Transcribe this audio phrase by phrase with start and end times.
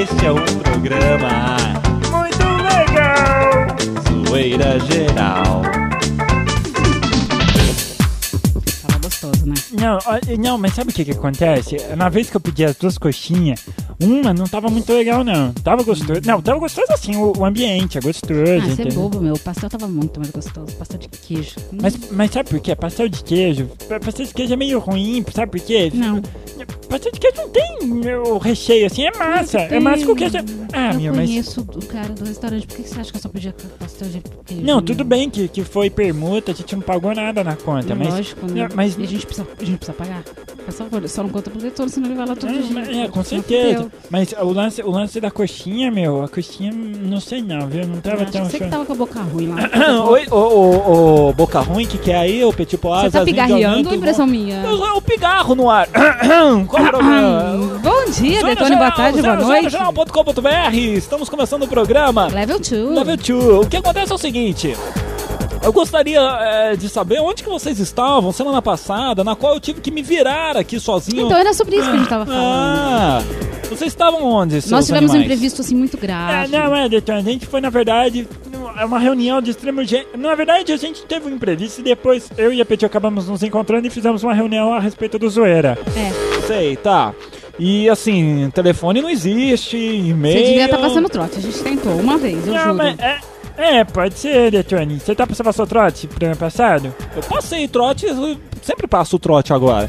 [0.00, 1.56] Este é um programa
[2.10, 4.26] Muito legal!
[4.28, 5.62] Zoeira Geral.
[8.86, 9.54] Tava gostoso, né?
[9.72, 9.98] Não,
[10.38, 11.76] não, mas sabe o que que acontece?
[11.96, 13.64] Na vez que eu pedi as duas coxinhas,
[14.00, 15.52] uma não tava muito legal, não.
[15.52, 16.20] Tava gostoso.
[16.24, 18.32] Não, tava gostoso assim, o, o ambiente é gostoso.
[18.62, 19.34] Ah, você é bobo, meu.
[19.34, 20.72] O pastel tava muito mais gostoso.
[20.76, 21.56] Pastel de queijo.
[21.72, 22.74] Mas, mas sabe por quê?
[22.76, 23.68] Pastel de queijo.
[23.88, 25.90] pa- Pastel de queijo é meio ruim, sabe por quê?
[25.92, 26.22] Não.
[26.88, 29.58] Pastel de queijo não tem o recheio assim, é massa.
[29.58, 30.36] É massa com queijo.
[30.72, 31.28] Ah, eu meu, mas.
[31.28, 32.66] conheço o cara do restaurante.
[32.66, 34.62] Por que você acha que eu só podia pastel de queijo?
[34.64, 38.08] Não, tudo bem que, que foi permuta, a gente não pagou nada na conta, mas.
[38.08, 38.68] Lógico, né?
[38.74, 40.24] Mas- E a gente precisa, a gente precisa pagar.
[40.72, 43.04] Favor, só não conta pro leitor, senão ele vai lá todo É, dia.
[43.04, 43.90] é, com certeza.
[44.10, 47.86] Mas o lance, o lance da coxinha, meu, a coxinha, não sei não, viu?
[47.86, 48.44] Não tava tão.
[48.44, 49.56] você que tava com a boca ruim lá.
[50.10, 53.02] Oi, ô, ô, ô, Boca Ruim, que que é aí, o Petit Poá?
[53.02, 54.62] Você tá pigarreando impressão minha?
[54.94, 55.88] O pigarro no ar.
[56.68, 57.78] Qual o problema?
[57.82, 59.70] Bom dia, Detone, boa tarde, boa noite.
[59.70, 62.28] Jornal.com.br, estamos começando o programa.
[62.28, 62.72] Level 2.
[62.94, 63.66] Level 2.
[63.66, 64.74] O que acontece é o seguinte.
[65.62, 69.80] Eu gostaria é, de saber onde que vocês estavam semana passada, na qual eu tive
[69.80, 71.26] que me virar aqui sozinho.
[71.26, 72.42] Então era sobre isso que a gente tava falando.
[72.42, 73.22] Ah,
[73.68, 75.32] vocês estavam onde, seus Nós tivemos um animais?
[75.38, 76.52] imprevisto assim muito É, grave.
[76.56, 78.26] não, é, doutor, a gente foi, na verdade,
[78.78, 80.06] é uma reunião de extrema urgência.
[80.16, 83.42] Na verdade, a gente teve um imprevisto e depois eu e a Petit acabamos nos
[83.42, 85.76] encontrando e fizemos uma reunião a respeito do zoeira.
[85.96, 87.12] É, Sei, tá.
[87.58, 90.38] E assim, telefone não existe, e-mail...
[90.38, 91.38] você devia estar passando trote.
[91.38, 92.74] A gente tentou uma vez, eu Não, juro.
[92.76, 93.18] mas é,
[93.58, 94.98] é, pode ser, Detone.
[95.00, 96.94] Você tá você passou trote pro ano passado?
[97.14, 99.86] Eu passei trote, eu sempre passo o trote agora.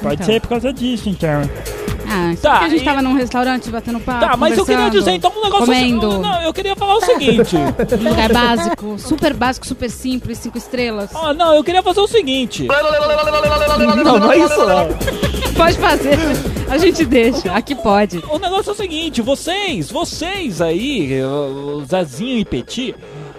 [0.00, 0.26] Pode Então.
[0.26, 1.42] ser por causa disso, então.
[2.12, 4.20] Ah, Tá, porque a gente e- tava num restaurante batendo papo.
[4.26, 6.08] Tá, mas eu queria dizer então um negócio Comendo.
[6.08, 6.20] assim.
[6.20, 7.56] Não, eu queria falar o seguinte.
[7.56, 11.10] Um lugar básico, super básico, super simples, cinco estrelas.
[11.14, 12.66] Ó, não, eu queria fazer o seguinte.
[14.04, 14.88] Não, não é isso não.
[15.56, 16.18] Pode fazer,
[16.68, 17.52] a gente deixa.
[17.52, 18.18] Aqui pode.
[18.30, 22.94] O negócio é o seguinte, vocês, vocês aí, o Zezinho e Petit,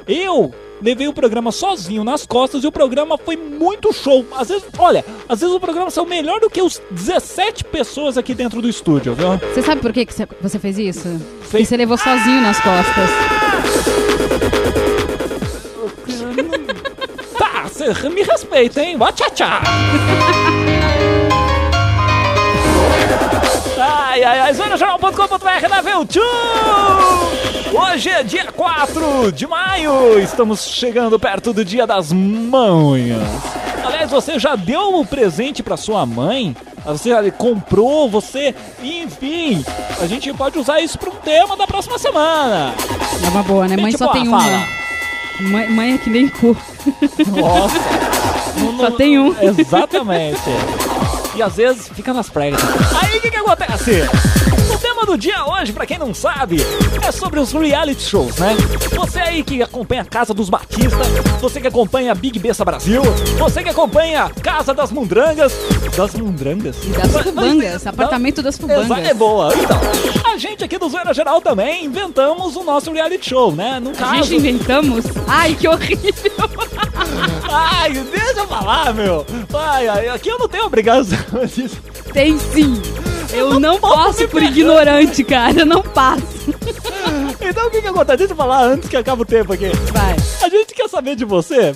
[0.07, 4.25] eu levei o programa sozinho nas costas e o programa foi muito show.
[4.37, 8.33] Às vezes, olha, às vezes o programa saiu melhor do que os 17 pessoas aqui
[8.35, 9.37] dentro do estúdio, viu?
[9.53, 10.27] Você sabe por que que você-
[10.59, 11.19] fez isso?
[11.43, 13.09] Fez- você levou sozinho nas costas.
[17.37, 18.97] Tá, me respeita, hein?
[18.97, 19.61] Vá tchá tchá.
[23.77, 26.21] Ai, ai, ai, zonajornal.com.br na Veltio!
[27.73, 33.15] Hoje é dia 4 de maio, estamos chegando perto do dia das mães.
[33.83, 36.55] Aliás, você já deu o presente pra sua mãe?
[36.85, 38.53] Você já comprou, você...
[38.81, 39.65] Enfim,
[39.99, 42.73] a gente pode usar isso para um tema da próxima semana.
[43.25, 43.75] É uma boa, né?
[43.77, 44.39] Mãe Tipo, só tem uma.
[44.39, 44.67] fala.
[45.39, 46.55] Mãe, mãe é que nem cu.
[47.27, 47.75] Nossa.
[48.55, 49.35] Não- Só não- tem um.
[49.41, 50.39] Exatamente.
[51.35, 52.59] E às vezes fica nas pregas.
[53.01, 54.03] Aí o que, que acontece?
[54.73, 56.57] O tema do dia hoje, pra quem não sabe,
[57.01, 58.55] é sobre os reality shows, né?
[58.95, 61.07] Você aí que acompanha a Casa dos Batistas,
[61.41, 63.01] você que acompanha Big Bessa Brasil,
[63.37, 65.53] você que acompanha Casa das Mundrangas.
[65.95, 66.77] Das Mundrangas?
[66.83, 68.85] E das fubangas, apartamento das fubangas.
[68.85, 69.53] Exato, é boa.
[69.55, 69.79] Então,
[70.31, 73.79] a gente aqui do Zoeira Geral também inventamos o nosso reality show, né?
[73.79, 74.23] No A caso.
[74.23, 75.05] gente inventamos?
[75.27, 76.03] Ai, que horrível!
[77.51, 79.25] Ai, deixa eu falar, meu.
[79.53, 81.77] Ai, ai, aqui eu não tenho obrigação disso.
[82.13, 82.81] Tem sim!
[83.31, 85.61] Eu não posso posso por ignorante, cara.
[85.61, 86.23] Eu não passo.
[87.41, 88.17] Então o que que acontece?
[88.19, 89.69] Deixa eu falar antes que acabe o tempo aqui.
[89.91, 90.15] Vai.
[90.43, 91.75] A gente quer saber de você.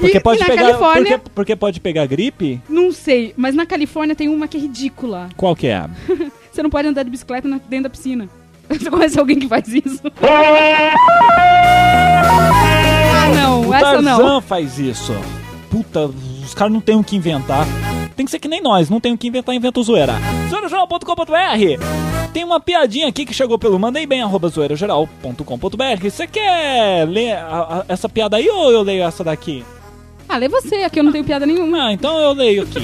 [0.00, 0.62] Porque E- pode e pegar.
[0.62, 1.18] Califórnia?
[1.18, 2.60] Porque, porque pode pegar gripe?
[2.68, 5.28] Não sei, mas na Califórnia tem uma que é ridícula.
[5.36, 5.86] Qual que é?
[6.50, 8.28] Você não pode andar de bicicleta dentro da piscina.
[8.68, 10.00] Você conhece alguém que faz isso?
[13.12, 14.18] ah, não, O essa não.
[14.18, 15.12] Tarzan faz isso.
[15.70, 17.66] Puta, os caras não tem o que inventar.
[18.16, 20.14] Tem que ser que nem nós, não tem o que inventar, inventa o zoeira.
[20.50, 26.02] Zoeirageral.com.br Tem uma piadinha aqui que chegou pelo mandei bem, arroba zoeirageral.com.br.
[26.02, 29.64] Você quer ler a- a- essa piada aí ou eu leio essa daqui?
[30.30, 31.86] Ah, lê você, aqui eu não tenho piada nenhuma.
[31.86, 32.78] Ah, então eu leio aqui.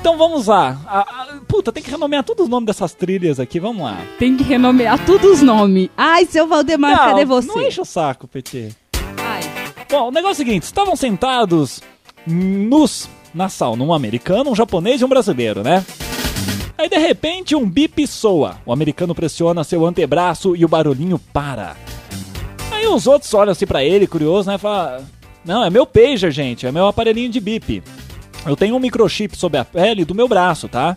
[0.00, 0.78] Então vamos lá.
[0.86, 3.98] A- a- puta, tem que renomear todos os nomes dessas trilhas aqui, vamos lá.
[4.18, 5.90] Tem que renomear todos os nomes.
[5.96, 7.46] Ai, seu Valdemar, cadê você?
[7.48, 8.70] Não enche o saco, PT.
[9.18, 9.40] Ai,
[9.90, 11.82] Bom, o negócio é o seguinte: estavam sentados
[12.26, 15.84] nus na sauna, um americano, um japonês e um brasileiro, né?
[16.78, 18.56] Aí de repente um bip soa.
[18.64, 21.76] O americano pressiona seu antebraço e o barulhinho para.
[22.72, 24.56] Aí os outros olham assim pra ele, curioso, né?
[24.58, 25.04] Fala:
[25.44, 27.82] Não, é meu pager, gente, é meu aparelhinho de bip.
[28.46, 30.96] Eu tenho um microchip sob a pele do meu braço, tá?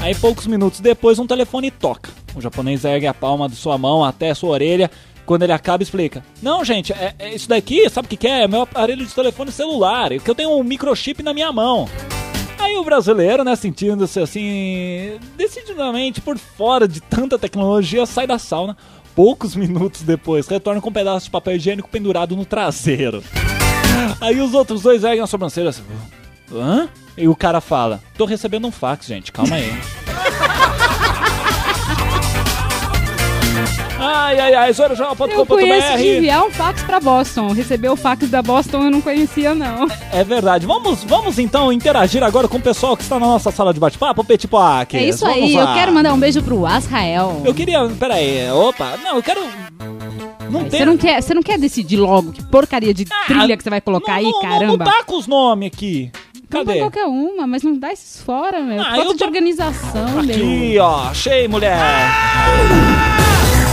[0.00, 2.10] Aí poucos minutos depois um telefone toca.
[2.34, 4.90] O japonês ergue a palma de sua mão até sua orelha.
[5.24, 8.42] Quando ele acaba, explica: Não, gente, é, é isso daqui, sabe o que, que é?
[8.42, 11.88] É meu aparelho de telefone celular, que eu tenho um microchip na minha mão.
[12.58, 18.76] Aí o brasileiro, né, sentindo-se assim, decididamente por fora de tanta tecnologia, sai da sauna.
[19.14, 23.22] Poucos minutos depois, retorna com um pedaço de papel higiênico pendurado no traseiro.
[24.20, 25.82] Aí os outros dois erguem a sobrancelha assim.
[26.52, 26.88] Hã?
[27.16, 29.72] E o cara fala: Tô recebendo um fax, gente, calma aí.
[34.06, 37.52] Ai, ai, ai, eu conheço de enviar um fax pra Boston.
[37.52, 39.86] Receber o fax da Boston eu não conhecia, não.
[40.12, 40.66] É verdade.
[40.66, 44.24] Vamos, vamos então interagir agora com o pessoal que está na nossa sala de bate-papo,
[44.24, 44.96] Petipoak.
[44.96, 47.42] É isso aí, eu quero mandar um beijo pro Asrael.
[47.44, 47.86] Eu queria.
[47.98, 48.96] Peraí, opa.
[49.02, 49.40] Não, eu quero.
[50.50, 50.78] Não tem.
[50.80, 53.70] Você não, quer, você não quer decidir logo que porcaria de Ah, trilha que você
[53.70, 54.84] vai colocar não, aí, não, não, caramba?
[54.84, 56.10] Não tá com os nomes aqui.
[56.48, 56.72] Não Cadê?
[56.74, 58.80] põe qualquer uma, mas não dá esses fora, meu.
[58.80, 60.34] Ah, Falta de tô- organização, meu.
[60.34, 61.08] Aqui, ó.
[61.08, 61.76] Achei, mulher.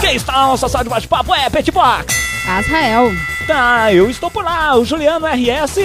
[0.04, 2.14] Quem está na nossa sala de bate-papo é Petipox.
[2.46, 3.10] Asrael,
[3.48, 4.76] Tá, eu estou por lá.
[4.76, 5.78] O Juliano RS.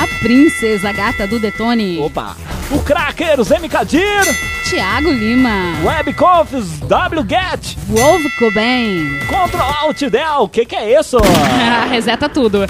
[0.00, 1.98] a princesa gata do Detone.
[1.98, 2.36] Opa.
[2.70, 3.48] O Crackers.
[3.68, 4.22] Kadir.
[4.68, 5.74] Tiago Lima.
[5.84, 7.76] Webconfs WGet.
[7.88, 9.18] Wolf Cobain.
[9.26, 10.42] Ctrl Alt Del.
[10.42, 11.18] O que que é isso?
[11.90, 12.62] Reseta tudo.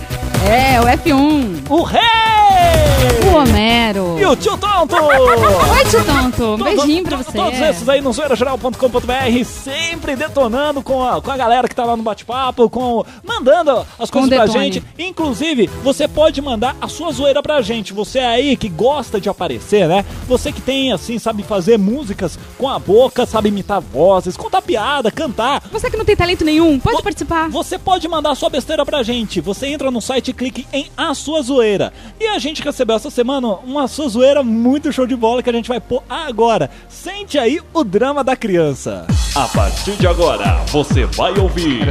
[0.47, 1.65] É, o F1.
[1.69, 3.24] O Rei.
[3.35, 4.17] O Homero.
[4.17, 4.95] E o Tio Tonto.
[4.95, 6.45] Oi, tio Tonto.
[6.55, 7.33] Um beijinho pra você.
[7.33, 11.97] Todos esses aí no zoeirageral.com.br, sempre detonando com a, com a galera que tá lá
[11.97, 14.85] no bate-papo, com mandando as coisas o pra gente.
[14.97, 17.93] Inclusive, você pode mandar a sua zoeira pra gente.
[17.93, 20.05] Você aí que gosta de aparecer, né?
[20.29, 25.11] Você que tem, assim, sabe fazer músicas com a boca, sabe imitar vozes, contar piada,
[25.11, 25.61] cantar.
[25.73, 27.49] Você que não tem talento nenhum, pode Vo- participar.
[27.51, 29.41] Você pode mandar sua besteira pra gente.
[29.41, 31.93] Você entra no site e clique em A Sua Zoeira.
[32.21, 35.53] E a gente recebeu essa semana uma sua zoeira muito show de bola que a
[35.53, 36.71] gente vai pôr agora.
[36.89, 39.07] Sente aí o drama da criança.
[39.35, 41.87] A partir de agora, você vai ouvir.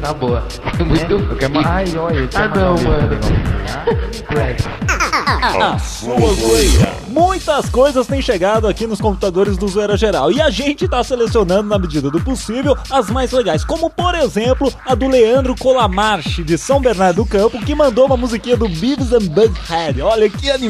[0.00, 0.42] Tá boa.
[0.78, 3.20] Muito Ai, olha, Ah, não, mano.
[5.62, 6.94] A sua zoeira.
[7.08, 11.68] Muitas coisas têm chegado aqui nos computadores do Zoeira Geral e a gente tá selecionando
[11.68, 16.56] na medida do possível as mais legais, como por exemplo a do Leandro Colamarche de
[16.56, 20.00] São Bernardo do Campo que mandou uma musiquinha do Beavis and Butthead.
[20.02, 20.69] Olha que animal.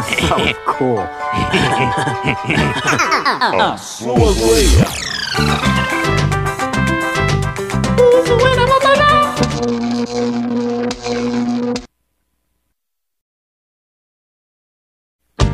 [0.00, 0.36] So
[0.76, 1.02] cool.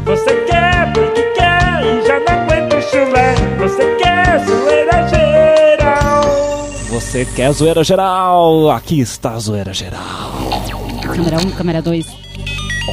[0.04, 3.34] Você quer porque quer e já não aguenta o chulé.
[3.58, 6.22] Você quer zoeira geral.
[6.88, 8.70] Você quer zoeira geral?
[8.70, 10.75] Aqui está a zoeira geral.
[11.14, 12.06] Câmera 1, câmera 2.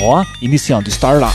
[0.02, 1.32] Ó, iniciando, Star lá.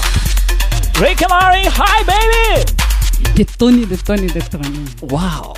[0.98, 3.32] Rick and Morty, hi baby!
[3.34, 4.84] Detone, detone, detone.
[5.10, 5.54] Uau!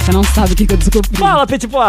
[0.00, 1.16] Você não sabe o que, que eu descobri.
[1.16, 1.84] Fala, Petit Pois!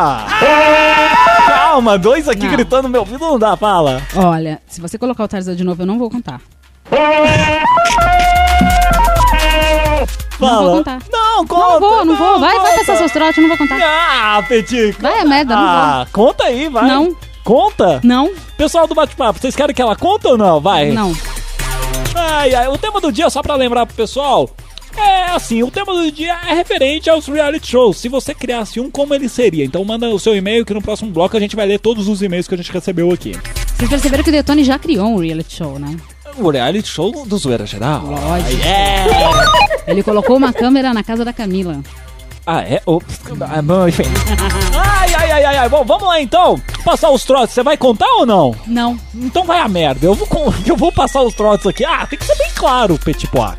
[1.48, 2.52] Calma, dois aqui Não.
[2.52, 4.02] gritando no meu ouvido não dá, fala.
[4.16, 6.40] Olha, se você colocar o Tarzan de novo, eu não vou contar.
[10.40, 10.62] Fala.
[10.64, 11.00] vou contar.
[11.12, 11.64] Não, conta.
[11.72, 12.40] não vou, não vou.
[12.40, 12.80] Vai, vai conta.
[12.80, 13.80] passar seus trotes, eu não vou contar.
[13.82, 14.92] Ah, Petit.
[15.00, 16.88] Vai a merda, não Ah, conta aí, vai.
[16.88, 17.16] Não.
[17.46, 18.02] Conta.
[18.04, 20.60] Não, Pessoal do bate-papo, vocês querem que ela conta ou não?
[20.60, 20.92] Vai.
[20.92, 21.16] não.
[22.16, 24.50] Ai, ai, o tema do dia, só pra lembrar pro pessoal,
[24.98, 27.98] é assim, o tema do dia é referente aos reality shows.
[27.98, 29.66] Se você criasse um, como ele seria?
[29.66, 32.22] Então manda o seu e-mail que no próximo bloco a gente vai ler todos os
[32.22, 33.34] e-mails que a gente recebeu aqui.
[33.76, 35.96] Vocês perceberam que o Detone já criou um reality show, né?
[36.38, 38.06] O reality show do Zoeira Geral.
[38.06, 38.66] Lógico.
[38.66, 39.92] É.
[39.92, 41.82] Ele colocou uma câmera na casa da Camila.
[42.48, 42.80] Ah, é?
[42.86, 44.04] Ops, ah, bom, enfim.
[44.78, 45.70] Ai, ai, ai, ai, ai.
[45.70, 46.62] Bom, vamos lá então.
[46.84, 48.56] Passar os trotes, você vai contar ou não?
[48.68, 49.00] Não.
[49.16, 50.06] Então vai a merda.
[50.06, 51.84] Eu vou, con- eu vou passar os trotes aqui.
[51.84, 53.56] Ah, tem que ser bem claro, Petit Pois.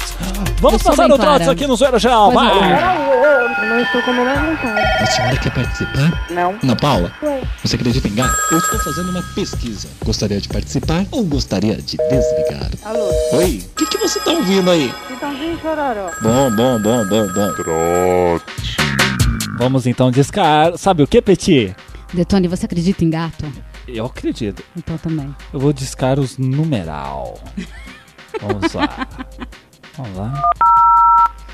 [0.60, 2.30] Vamos Eu passar os trotes aqui no Zoeira Geral.
[2.30, 2.44] Vai.
[2.44, 3.16] não.
[5.00, 6.26] A senhora quer participar?
[6.30, 6.54] Não.
[6.62, 7.12] Ana Paula?
[7.64, 8.34] Você acredita em gato?
[8.52, 9.88] Eu estou fazendo uma pesquisa.
[10.04, 12.70] Gostaria de participar ou gostaria de desligar?
[12.84, 13.08] Alô?
[13.32, 13.64] Oi?
[13.72, 14.94] O que, que você tá ouvindo aí?
[16.22, 17.26] Bom, bom, bom, bom,
[17.64, 18.75] bom.
[19.56, 20.76] Vamos então discar.
[20.76, 21.74] Sabe o que, Petit?
[22.12, 23.44] Detone, você acredita em gato?
[23.88, 24.62] Eu acredito.
[24.76, 25.34] Então também.
[25.52, 27.38] Eu vou discar os numeral.
[28.40, 29.08] Vamos lá.
[29.96, 30.42] Vamos lá.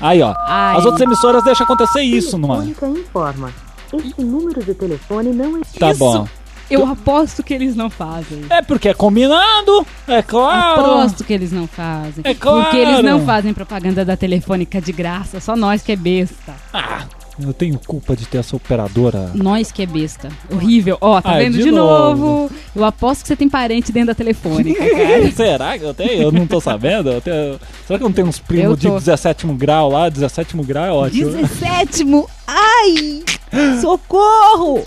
[0.01, 0.35] Aí, ó.
[0.45, 0.77] Ai.
[0.77, 2.61] As outras emissoras deixam acontecer isso, não é?
[2.61, 3.53] Telefônica informa.
[3.93, 5.79] Este número de telefone não existe.
[5.79, 6.27] Tá bom.
[6.69, 8.45] Eu aposto que eles não fazem.
[8.49, 10.81] É porque é combinado, é claro.
[10.81, 12.23] Aposto que eles não fazem.
[12.23, 12.63] É claro.
[12.63, 15.39] Porque eles não fazem propaganda da telefônica de graça.
[15.39, 16.53] Só nós que é besta.
[16.73, 17.05] Ah,
[17.39, 19.31] eu tenho culpa de ter essa operadora.
[19.33, 20.29] Nós que é besta.
[20.51, 20.97] Horrível.
[21.01, 22.25] Ó, tá Ai, vendo de de, novo.
[22.25, 22.51] novo.
[22.75, 24.79] Eu aposto que você tem parente dentro da telefônica.
[25.35, 26.23] Será que eu tenho?
[26.23, 27.09] Eu não tô sabendo.
[27.09, 28.99] Eu tenho- Será que eu não tenho uns primos de tô.
[28.99, 30.09] 17 grau lá?
[30.09, 31.31] 17 grau é ótimo.
[31.31, 32.03] 17
[32.47, 33.23] Ai!
[33.81, 34.83] Socorro!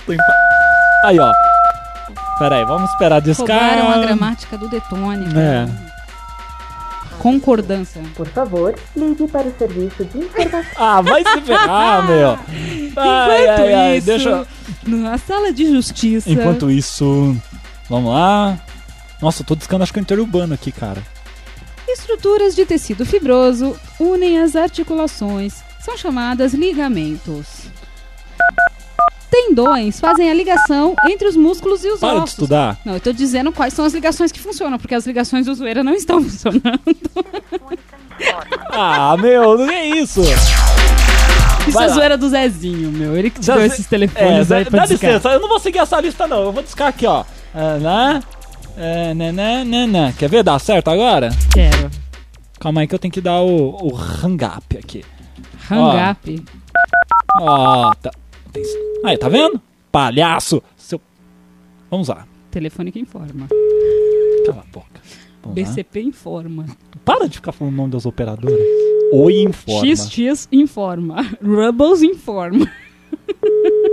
[1.04, 1.32] Aí, ó.
[2.38, 3.46] Pera aí, vamos esperar discar.
[3.78, 5.24] Roubaram a gramática do Detone.
[5.38, 5.85] É.
[7.32, 8.00] Concordância.
[8.14, 10.70] Por favor, ligue para o serviço de informação.
[10.76, 12.30] Ah, vai se ferrar, meu.
[12.30, 14.46] Ai, Enquanto ai, ai, isso, deixa.
[14.86, 16.30] na sala de justiça.
[16.30, 17.36] Enquanto isso,
[17.88, 18.58] vamos lá.
[19.20, 21.02] Nossa, eu tô discando acho que é interurbano aqui, cara.
[21.88, 25.62] Estruturas de tecido fibroso unem as articulações.
[25.80, 27.68] São chamadas ligamentos.
[29.30, 32.30] Tendões fazem a ligação entre os músculos e os Para de ossos.
[32.30, 32.78] estudar.
[32.84, 35.82] Não, eu tô dizendo quais são as ligações que funcionam, porque as ligações do zoeira
[35.82, 36.80] não estão funcionando.
[38.70, 40.20] Ah, meu, não é isso.
[40.22, 41.94] Isso Vai é lá.
[41.94, 43.16] zoeira do Zezinho, meu.
[43.16, 45.10] Ele que te deu se- esses telefones É, aí dá, pra dá discar.
[45.10, 46.44] licença, eu não vou seguir essa lista, não.
[46.44, 47.24] Eu vou discar aqui, ó.
[47.54, 48.22] Ah, né?
[48.78, 50.14] É, né, né, né, né.
[50.16, 50.42] Quer ver?
[50.44, 51.30] Dá certo agora?
[51.52, 51.90] Quero.
[52.60, 55.04] Calma aí que eu tenho que dar o, o hang up aqui.
[55.70, 56.44] Hang up.
[57.40, 58.10] Ó, tá.
[58.62, 59.60] Tem- Aí, tá vendo?
[59.92, 60.62] Palhaço!
[60.76, 61.00] Seu...
[61.90, 62.26] Vamos lá.
[62.50, 63.46] Telefone que informa.
[64.46, 65.00] Cala a boca.
[65.42, 65.64] Vamos lá.
[65.64, 66.66] BCP informa.
[67.04, 68.58] Para de ficar falando o nome das operadoras.
[69.12, 69.96] Oi, informa.
[69.96, 71.22] XX informa.
[71.42, 72.70] Rubbles informa.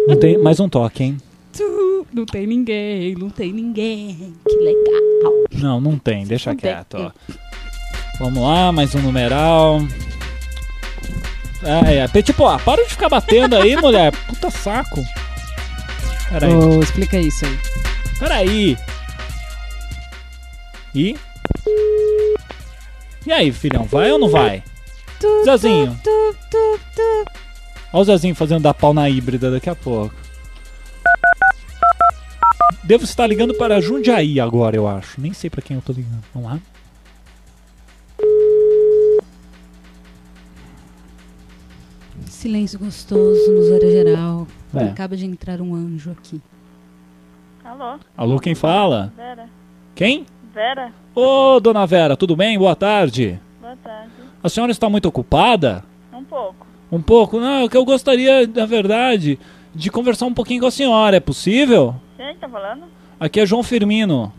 [0.07, 1.17] Não tem mais um toque, hein?
[2.11, 4.33] Não tem ninguém, não tem ninguém.
[4.47, 5.33] Que legal.
[5.53, 6.25] Não, não tem.
[6.25, 6.71] Deixa Não tem.
[6.71, 7.11] quieto, ó.
[8.19, 9.79] Vamos lá, mais um numeral.
[11.65, 12.21] Ah, é.
[12.21, 14.11] Tipo, ó, para de ficar batendo aí, mulher.
[14.27, 15.03] Puta saco.
[16.29, 16.53] Pera aí.
[16.53, 17.59] Ô, explica isso aí.
[18.19, 18.77] Pera aí.
[20.93, 21.17] E?
[23.25, 24.63] E aí, filhão, vai ou não vai?
[25.45, 25.97] Zezinho.
[27.93, 30.13] Olha o Zezinho fazendo dar pau na híbrida daqui a pouco.
[32.83, 35.21] Devo estar ligando para Jundiaí agora, eu acho.
[35.21, 36.23] Nem sei para quem eu tô ligando.
[36.33, 36.59] Vamos lá.
[42.43, 44.45] Silêncio gostoso nos área geral.
[44.75, 44.83] É.
[44.83, 46.41] Acaba de entrar um anjo aqui.
[47.63, 49.13] Alô, Alô, quem fala?
[49.15, 49.47] Vera?
[49.95, 50.25] Quem?
[50.53, 50.91] Vera?
[51.15, 52.59] Ô, dona Vera, tudo bem?
[52.59, 53.39] Boa tarde.
[53.61, 54.11] Boa tarde.
[54.43, 55.85] A senhora está muito ocupada?
[56.11, 56.67] Um pouco.
[56.91, 57.39] Um pouco?
[57.39, 59.39] Não, é que eu gostaria, na verdade,
[59.73, 61.15] de conversar um pouquinho com a senhora.
[61.15, 61.95] É possível?
[62.17, 62.83] Quem tá falando?
[63.21, 64.33] Aqui é João Firmino.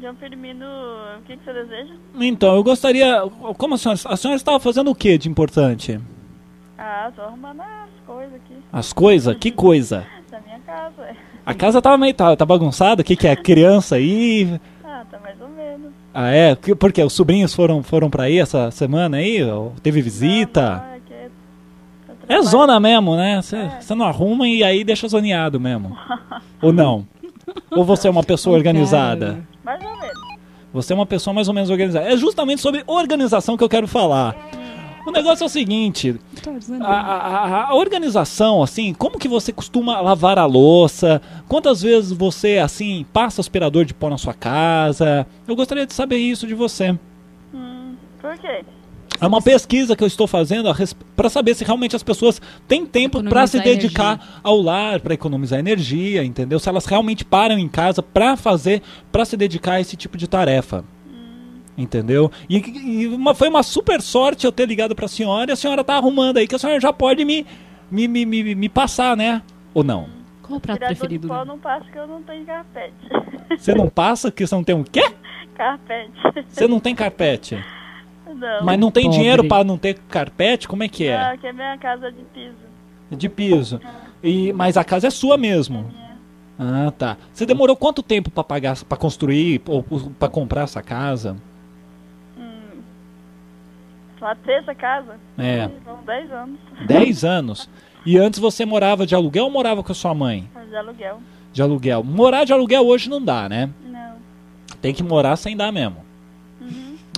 [0.00, 1.94] João Firmino, o que, que você deseja?
[2.16, 3.22] Então, eu gostaria.
[3.56, 4.00] Como a senhora.
[4.06, 6.00] A senhora estava fazendo o que de importante?
[6.84, 9.36] Ah, tô arrumando as coisas aqui As coisas?
[9.36, 10.04] Que coisa?
[10.30, 11.02] da minha casa.
[11.02, 11.14] é.
[11.46, 12.12] A casa tava meio.
[12.14, 13.02] Tá, tá bagunçada?
[13.02, 13.36] O que, que é?
[13.36, 14.60] Criança aí?
[14.84, 15.92] Ah, tá mais ou menos.
[16.12, 16.56] Ah, é?
[16.56, 17.04] Que- Por quê?
[17.04, 19.42] Os sobrinhos foram, foram pra aí essa semana aí?
[19.44, 20.76] Ou Teve visita?
[20.84, 23.40] Não, é que é- É zona mesmo, né?
[23.42, 25.96] Você não arruma e aí deixa zoneado mesmo.
[26.60, 27.06] Ou não?
[27.70, 29.44] Ou você é uma pessoa organizada?
[29.64, 30.22] Mais ou menos.
[30.72, 32.06] Você é uma pessoa mais ou menos organizada.
[32.10, 34.34] É justamente sobre organização que eu quero falar.
[35.06, 36.16] O negócio é o seguinte,
[36.80, 41.20] a, a- a- a organização, assim, como que você costuma lavar a louça?
[41.48, 45.26] Quantas vezes você, assim, passa aspirador de pó na sua casa?
[45.46, 46.96] Eu gostaria de saber isso de você.
[47.52, 48.64] Hum, por quê?
[49.20, 50.68] É uma pesquisa que eu estou fazendo
[51.14, 55.58] para saber se realmente as pessoas têm tempo para se dedicar ao lar, para economizar
[55.60, 56.58] energia, entendeu?
[56.58, 58.82] Se elas realmente param em casa para fazer,
[59.12, 60.84] para se dedicar a esse tipo de tarefa.
[61.76, 62.30] Entendeu?
[62.48, 65.56] E, e uma- foi uma super sorte eu ter ligado para a senhora e a
[65.56, 67.46] senhora tá arrumando aí, que a senhora já pode me,
[67.90, 69.40] me, me, me, me passar, né?
[69.72, 70.06] Ou não?
[70.42, 71.32] Qual o prato Tirador preferido?
[71.32, 72.94] eu não passo que eu não tenho carpete.
[73.56, 75.02] Você não passa porque você não tem o quê?
[75.54, 76.12] carpete.
[76.48, 77.62] Você não tem carpete.
[78.26, 78.64] Não.
[78.64, 79.18] Mas não tem Pobre.
[79.18, 80.66] dinheiro para não ter carpete?
[80.68, 81.30] Como é que é?
[81.30, 82.54] Não, que é minha casa de piso.
[83.10, 83.80] De piso.
[84.22, 85.86] E, mas a casa é sua mesmo.
[86.58, 87.16] Ah, tá.
[87.32, 89.82] Você demorou quanto tempo pra pagar, para construir ou
[90.18, 91.36] para comprar essa casa?
[94.22, 94.26] Hum.
[94.26, 95.16] Lá ter essa casa?
[95.36, 95.68] É.
[95.84, 96.58] São 10 anos.
[96.86, 97.70] 10 anos.
[98.06, 100.48] E antes você morava de aluguel ou morava com a sua mãe?
[100.68, 101.20] De aluguel.
[101.52, 102.02] De aluguel.
[102.04, 103.68] Morar de aluguel hoje não dá, né?
[103.84, 104.14] Não.
[104.80, 105.96] Tem que morar sem dar mesmo.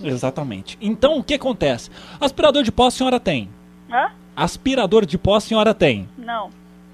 [0.03, 0.77] Exatamente.
[0.81, 1.91] Então o que acontece?
[2.21, 3.49] Aspirador de pó a senhora tem.
[3.91, 4.11] Hã?
[4.37, 6.09] Aspirador de pó a senhora tem.
[6.19, 6.51] Não.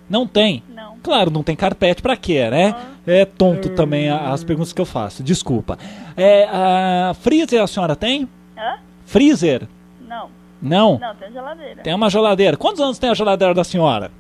[0.09, 0.63] Não tem?
[0.69, 0.97] Não.
[1.03, 2.75] Claro, não tem carpete pra quê, né?
[3.07, 5.23] É tonto também a- as perguntas que eu faço.
[5.23, 5.79] Desculpa.
[6.17, 8.29] É, a freezer a senhora tem?
[8.57, 8.79] Hã?
[9.07, 9.67] Freezer?
[10.11, 10.29] Não.
[10.61, 10.99] Não.
[10.99, 11.83] Não, tem geladeira.
[11.83, 12.57] Tem uma geladeira.
[12.57, 14.11] Quantos anos tem a geladeira da senhora?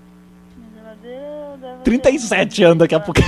[0.57, 3.20] Minha geladeira deve 37 anos daqui a pouco.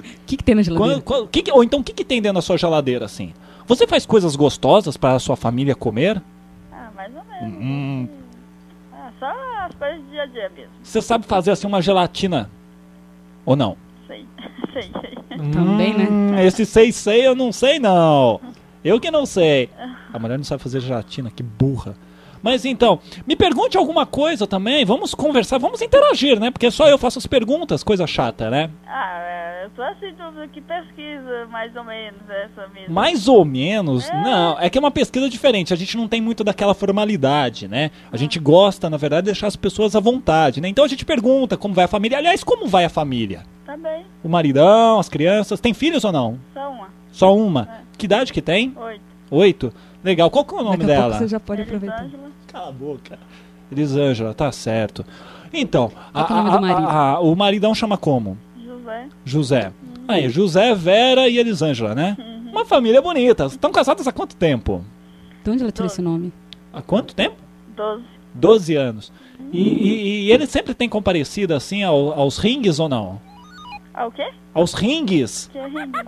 [0.00, 1.00] O que, que tem na geladeira?
[1.02, 3.32] Qual- qual- que que- ou então o que, que tem dentro da sua geladeira assim?
[3.66, 6.20] Você faz coisas gostosas para a sua família comer?
[6.72, 7.58] Ah, mais ou menos.
[7.62, 8.08] Hum,
[8.92, 9.32] Ah, só
[9.66, 10.72] as coisas do dia a dia mesmo.
[10.82, 12.50] você sabe fazer assim uma gelatina?
[13.44, 13.76] Ou não?
[14.06, 14.26] Sei.
[14.72, 15.38] sei, sei.
[15.52, 16.08] Também, né?
[16.10, 18.40] Hum, Esse sei sei eu não sei não.
[18.84, 19.68] Eu que não sei.
[20.12, 21.94] A mulher não sabe fazer gelatina, que burra.
[22.42, 26.50] Mas então, me pergunte alguma coisa também, vamos conversar, vamos interagir, né?
[26.50, 28.68] Porque só eu faço as perguntas, coisa chata, né?
[28.84, 32.92] Ah, é, eu tô assim, tudo que pesquisa, mais ou menos, essa mesmo.
[32.92, 36.42] Mais ou menos, não, é que é uma pesquisa diferente, a gente não tem muito
[36.42, 37.92] daquela formalidade, né?
[38.10, 40.66] A gente gosta, na verdade, de deixar as pessoas à vontade, né?
[40.68, 42.18] Então a gente pergunta como vai a família.
[42.18, 43.44] Aliás, como vai a família?
[43.64, 46.40] Tá bem, O maridão, as crianças, tem filhos ou não?
[46.52, 46.88] só uma.
[47.12, 47.68] Só uma.
[48.02, 48.74] Que idade que tem?
[48.76, 49.00] Oito.
[49.30, 49.72] Oito.
[50.02, 50.28] Legal.
[50.28, 51.18] Qual que é o nome Daqui a pouco dela?
[51.20, 52.00] você já pode aproveitar.
[52.00, 52.30] Elisângela.
[52.48, 53.18] Cala a boca.
[53.70, 55.06] Elisângela, tá certo.
[55.52, 56.88] Então, Qual que é o nome do marido?
[56.90, 58.36] a- o maridão chama como?
[58.60, 59.08] José.
[59.24, 59.72] José.
[60.08, 62.16] Aí, José, Vera e Elisângela, né?
[62.50, 63.46] Uma família bonita.
[63.46, 64.84] Estão casadas há quanto tempo?
[65.44, 66.32] De onde ela tirou esse nome?
[66.72, 67.36] Há quanto tempo?
[67.76, 68.02] Doze.
[68.34, 69.12] 12 anos.
[69.52, 73.20] E, e- e ele sempre tem comparecido assim ao- aos ringues ou não?
[73.94, 74.30] Ah, o quê?
[74.54, 75.48] Aos ringues?
[75.52, 75.98] Que é rindo.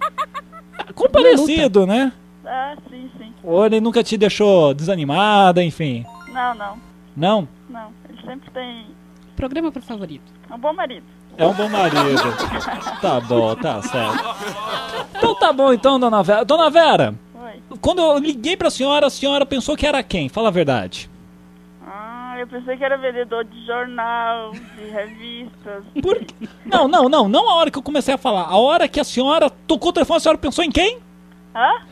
[0.95, 2.13] Comparecido, né?
[2.45, 3.33] Ah, sim, sim.
[3.43, 6.05] Ou ele nunca te deixou desanimada, enfim.
[6.33, 6.79] Não, não,
[7.17, 7.49] Não?
[7.69, 7.89] não.
[8.09, 8.87] Ele sempre tem
[9.37, 10.23] Programa para favorito.
[10.51, 11.05] um bom marido.
[11.37, 12.23] É um bom marido.
[13.01, 14.25] tá bom, tá certo.
[15.17, 16.45] Então tá bom então, dona Vera.
[16.45, 17.63] Dona Vera, Oi.
[17.81, 20.29] quando eu liguei pra senhora, a senhora pensou que era quem?
[20.29, 21.11] Fala a verdade.
[22.35, 25.85] Ah, eu pensei que era vendedor de jornal, de revistas.
[26.03, 26.21] Por...
[26.65, 27.29] Não, não, não.
[27.29, 28.43] Não a hora que eu comecei a falar.
[28.49, 30.99] A hora que a senhora tocou o telefone, a senhora pensou em quem?
[31.55, 31.83] Hã?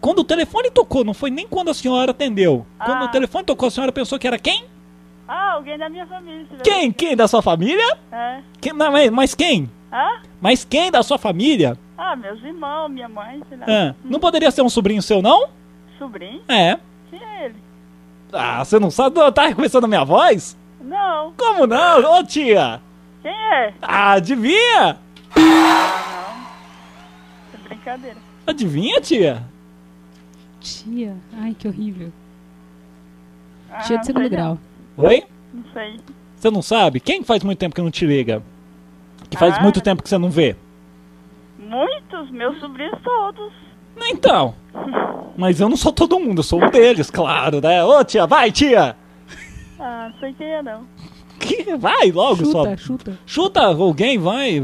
[0.00, 2.66] Quando o telefone tocou, não foi nem quando a senhora atendeu.
[2.84, 3.04] Quando Ah.
[3.04, 4.64] o telefone tocou, a senhora pensou que era quem?
[5.28, 6.46] Ah, alguém da minha família.
[6.64, 6.90] Quem?
[6.90, 7.96] Quem da sua família?
[8.10, 8.40] É.
[8.60, 8.72] Quem?
[8.72, 9.70] Não, mas, mas quem?
[9.92, 10.20] Hã?
[10.40, 11.78] Mas quem da sua família?
[11.96, 13.66] Ah, meus irmãos, minha mãe, sei lá.
[13.68, 15.48] Ah, não poderia ser um sobrinho seu, não?
[15.96, 16.42] Sobrinho?
[16.48, 16.76] É.
[17.08, 17.54] Quem é ele?
[18.32, 19.16] Ah, você não sabe?
[19.32, 20.56] Tá reconhecendo a minha voz?
[20.80, 21.32] Não.
[21.36, 22.18] Como não?
[22.18, 22.80] Ô tia!
[23.22, 23.74] Quem é?
[23.82, 24.98] Ah, adivinha?
[27.54, 28.16] É brincadeira.
[28.46, 29.42] Adivinha, tia?
[30.60, 31.16] Tia.
[31.40, 32.12] Ai, que horrível.
[33.70, 34.58] Ah, Tia de segundo grau.
[34.96, 35.24] Oi?
[35.52, 36.00] Não sei.
[36.36, 37.00] Você não sabe?
[37.00, 38.42] Quem faz muito tempo que não te liga?
[39.30, 39.62] Que faz Ah.
[39.62, 40.56] muito tempo que você não vê?
[41.58, 43.52] Muitos, meus sobrinhos todos.
[43.98, 44.54] Então.
[45.36, 47.82] Mas eu não sou todo mundo, eu sou um deles, claro, né?
[47.84, 48.96] Ô, tia, vai, tia!
[49.80, 50.86] Ah, não sei quem é não.
[51.40, 52.62] Que- Vai logo, só.
[52.64, 53.18] Chuta, chuta.
[53.26, 54.62] Chuta alguém, vai.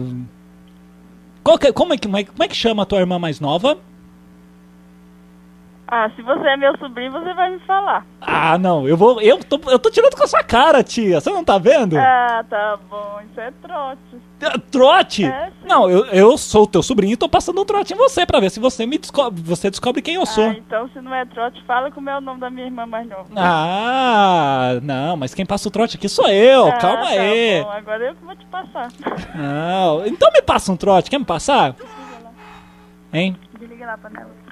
[1.43, 3.79] Qual que- como, é que, como, é, é que chama a tua irmã mais nova?
[5.91, 8.05] Ah, se você é meu sobrinho, você vai me falar.
[8.21, 9.23] Ah, não, eu vou.
[9.23, 11.19] Eu tô, eu tô tirando com a sua cara, tia.
[11.19, 11.97] Você não tá vendo?
[11.99, 13.19] Ah, tá bom.
[13.31, 14.61] Isso é trote.
[14.71, 15.25] Trote?
[15.25, 15.51] É.
[15.69, 18.51] não, eu, eu sou teu sobrinho e tô passando um trote em você pra ver
[18.51, 20.45] se você me descobre, você descobre quem eu sou.
[20.49, 23.07] Ah, então se não é trote, fala como é o nome da minha irmã mais
[23.07, 23.27] nova.
[23.37, 26.69] Ah, não, mas quem passa o trote aqui sou eu.
[26.69, 27.63] Ah, Calma tá aí.
[27.63, 28.89] Bom, agora eu que vou te passar.
[29.35, 31.11] Não, então me passa um trote.
[31.11, 31.77] Quer me passar?
[33.13, 33.37] Hein?
[33.59, 34.48] Desliga lá a panela.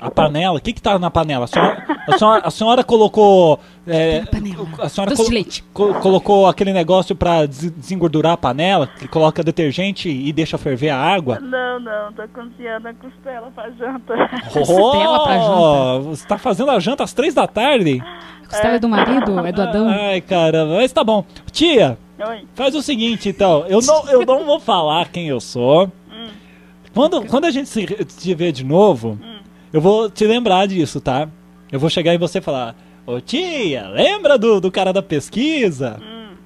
[0.00, 0.58] A panela?
[0.58, 1.44] O que que tá na panela?
[1.44, 3.60] A senhora, a senhora, a senhora colocou...
[3.86, 4.66] é, panela.
[4.78, 5.62] a senhora colo- leite.
[5.74, 10.88] co- colocou aquele negócio pra des- desengordurar a panela, que coloca detergente e deixa ferver
[10.90, 11.38] a água?
[11.40, 14.14] Não, não, tô cozinhando a costela pra janta.
[14.52, 15.98] Costela pra janta.
[16.08, 18.02] Você tá fazendo a janta às três da tarde?
[18.48, 19.46] Costela é do marido?
[19.46, 19.88] É do Adão?
[19.88, 20.76] Ai, caramba.
[20.76, 21.24] Mas tá bom.
[21.52, 22.44] Tia, Oi.
[22.54, 23.64] Faz o seguinte, então.
[23.66, 25.90] Eu não, eu não vou falar quem eu sou.
[26.92, 29.16] Quando, quando a gente se, se vê de novo,
[29.72, 31.28] eu vou te lembrar disso, tá?
[31.70, 32.74] Eu vou chegar em você e falar:
[33.06, 36.00] Ô tia, lembra do, do cara da pesquisa?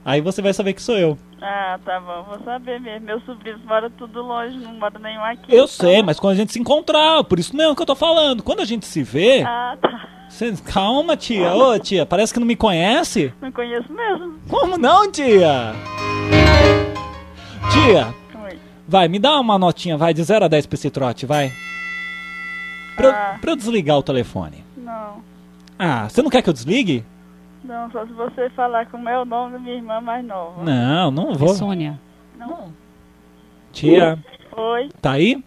[0.04, 1.18] Aí você vai saber que sou eu.
[1.40, 3.06] Ah, tá bom, vou saber mesmo.
[3.06, 5.44] Meus sobrinhos moram tudo longe, não moram nenhum aqui.
[5.48, 7.94] Eu então- sei, mas quando a gente se encontrar, por isso mesmo que eu tô
[7.94, 8.42] falando.
[8.42, 9.42] Quando a gente se vê.
[9.42, 10.08] Ah, tá.
[10.28, 11.54] Você, calma, tia.
[11.54, 13.32] Ô, tia, parece que não me conhece.
[13.40, 14.38] Não conheço mesmo.
[14.48, 15.72] Como não, tia?
[17.70, 18.58] Tia, Oi.
[18.88, 21.52] Vai, me dá uma notinha, vai, de 0 a 10 pra esse trote, vai.
[22.96, 23.38] Pra, eu- Ah.
[23.40, 24.64] pra eu desligar o telefone.
[24.76, 25.22] Não,
[25.78, 27.04] Ah, você não quer que eu desligue?
[27.64, 30.62] não, só se você falar como é o nome da minha irmã mais nova.
[30.62, 31.48] Não, não É vou.
[31.48, 31.98] Sônia.
[33.72, 34.18] Tia,
[34.56, 35.42] Oi, tá aí?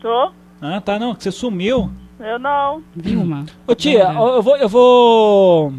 [0.00, 0.30] tô?
[0.60, 1.90] Ah, tá, não, que você sumiu.
[2.20, 2.82] Eu não.
[2.94, 3.44] Vilma.
[3.66, 5.72] Ô tia, Não, eu vou, eu vou...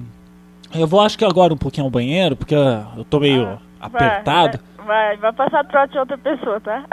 [0.74, 4.58] Eu vou, acho que agora um pouquinho ao banheiro, porque eu tô meio apertado.
[4.58, 6.84] Vai, vai, vai passar trote a outra pessoa, tá?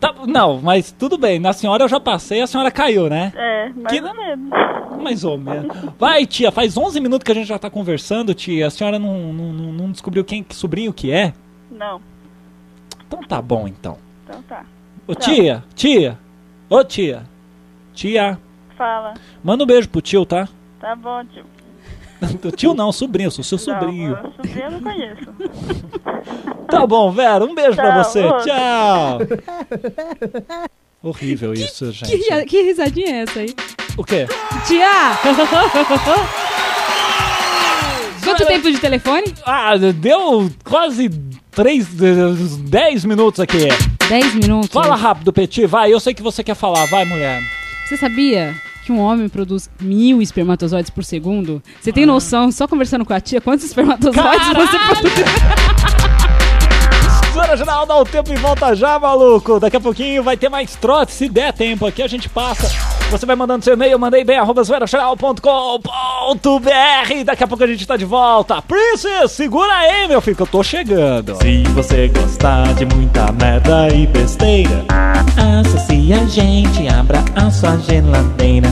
[0.00, 3.32] Tá, não, mas tudo bem, na senhora eu já passei, a senhora caiu, né?
[3.34, 4.50] É, mais Que- ou menos.
[5.02, 5.76] Mais ou menos.
[5.98, 8.66] Vai, tia, faz 11 minutos que a gente já tá conversando, tia.
[8.66, 11.32] A senhora não, não, não- não descobriu quem que sobrinho que é?
[11.70, 12.00] Não,
[13.06, 13.98] Então tá bom, então.
[14.24, 14.64] então tá.
[15.06, 16.18] Ô tia, tia,
[16.70, 17.24] ô tia,
[17.92, 18.38] tia,
[18.78, 19.14] Fala.
[19.42, 20.48] manda um beijo pro tio, tá?
[20.80, 21.44] Tá bom, tio.
[22.56, 24.16] Tio não, sobrinho, sou seu sobrinho.
[24.22, 25.26] Não, sobrinho eu não conheço.
[26.68, 28.22] Tá bom, Vera, um beijo pra Tchau, você.
[28.24, 28.44] outro.
[28.44, 29.18] Tchau.
[31.02, 32.16] Horrível isso, Que, gente.
[32.16, 33.54] ria- que risadinha é essa aí?
[33.96, 34.26] O quê?
[34.66, 35.18] Tia!
[38.24, 39.34] Quanto tempo de telefone?
[39.44, 41.10] Ah, deu quase
[41.50, 41.86] 3,
[42.60, 43.68] 10 minutos aqui.
[44.08, 44.70] 10 minutos.
[44.70, 45.92] Fala rápido, Petit, vai.
[45.92, 47.42] Eu sei que você quer falar, vai, mulher.
[47.86, 48.54] Você sabia
[48.84, 51.62] que um homem produz mil espermatozoides por segundo?
[51.80, 55.14] Você tem noção, só conversando com a tia, quantos espermatozoides você produz?
[57.44, 59.60] Zona Geral, dá o tempo e volta já, maluco.
[59.60, 61.12] Daqui a pouquinho vai ter mais trote.
[61.12, 62.70] Se der tempo aqui, a gente passa.
[63.10, 64.62] Você vai mandando seu e-mail, mandei bem, arroba.
[67.24, 68.62] Daqui a pouco a gente tá de volta.
[68.62, 71.36] Princess, segura aí, meu filho, que eu tô chegando.
[71.36, 74.82] Se você gostar de muita merda e besteira,
[75.60, 78.68] associe a gente, abra a sua geladeira.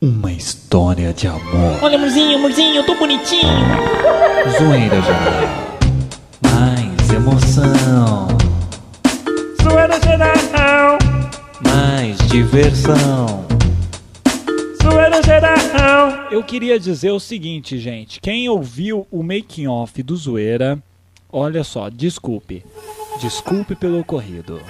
[0.00, 1.78] Uma história de amor.
[1.82, 3.52] Olha, amorzinho, amorzinho, eu tô bonitinho.
[4.58, 5.78] Zoeira geral.
[6.42, 8.28] Mais emoção.
[9.62, 10.98] Zoeira geral,
[11.62, 13.44] Mais diversão.
[14.82, 16.28] zoeira geral.
[16.30, 18.20] Eu queria dizer o seguinte, gente.
[18.20, 20.82] Quem ouviu o making off do Zoeira,
[21.30, 22.64] olha só, desculpe.
[23.20, 24.62] Desculpe pelo ocorrido.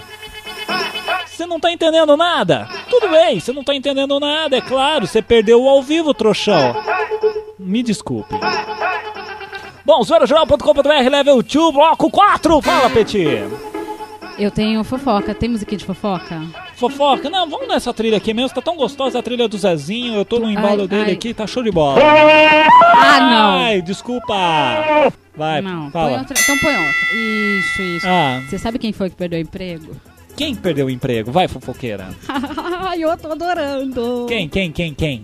[1.41, 2.69] Você não tá entendendo nada?
[2.91, 5.07] Tudo bem, você não tá entendendo nada, é claro.
[5.07, 6.77] Você perdeu o ao vivo, trouxão.
[7.59, 8.35] Me desculpe.
[9.83, 12.61] Bom, zoeirageral.com.br, level 2, bloco 4.
[12.61, 13.27] Fala, Petit.
[14.39, 15.35] Eu tenho fofoca.
[15.35, 16.43] Tem musiquinha de fofoca?
[16.77, 20.25] Fofoca, não, vamos nessa trilha aqui mesmo, tá tão gostosa a trilha do Zezinho, eu
[20.27, 21.13] tô no embalo Ai, dele ai.
[21.13, 22.01] aqui, tá show de bola.
[22.03, 23.59] Ah, não.
[23.61, 24.35] Ai, desculpa.
[25.35, 26.19] Vai, Não, põe fala.
[26.19, 26.39] outra.
[26.39, 27.15] Então põe outra.
[27.15, 28.07] Isso, isso.
[28.07, 29.97] Ah, Você sabe quem foi que perdeu o emprego?
[30.41, 31.31] Quem perdeu o emprego?
[31.31, 32.09] Vai, fofoqueira.
[32.99, 34.25] Eu tô adorando.
[34.27, 35.23] Quem, quem, quem, quem?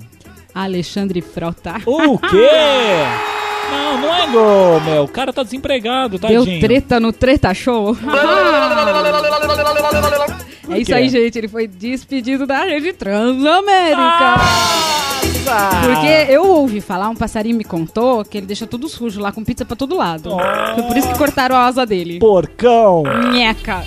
[0.54, 1.76] Alexandre Frota.
[1.86, 2.50] O quê?
[3.68, 5.02] Não, não é emprego, meu.
[5.02, 6.60] O cara tá desempregado, Deu tadinho.
[6.60, 7.96] treta no Treta Show.
[10.70, 11.36] é isso aí, gente.
[11.36, 14.36] Ele foi despedido da rede Transamérica.
[14.36, 15.80] Nossa!
[15.84, 19.42] Porque eu ouvi falar, um passarinho me contou que ele deixa tudo sujo lá com
[19.42, 20.30] pizza pra todo lado.
[20.76, 22.20] Foi por isso que cortaram a asa dele.
[22.20, 23.02] Porcão.
[23.32, 23.84] Nheca.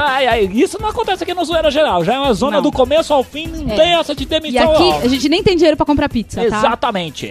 [0.00, 2.04] Ai, ai, isso não acontece aqui no Zoeira Geral.
[2.04, 2.62] Já é uma zona Não.
[2.62, 3.76] do começo ao fim, não É.
[3.76, 4.72] tem essa de E demissão.
[4.72, 4.98] aqui não.
[5.00, 6.46] a gente nem tem dinheiro pra comprar pizza, tá?
[6.46, 7.30] Exatamente.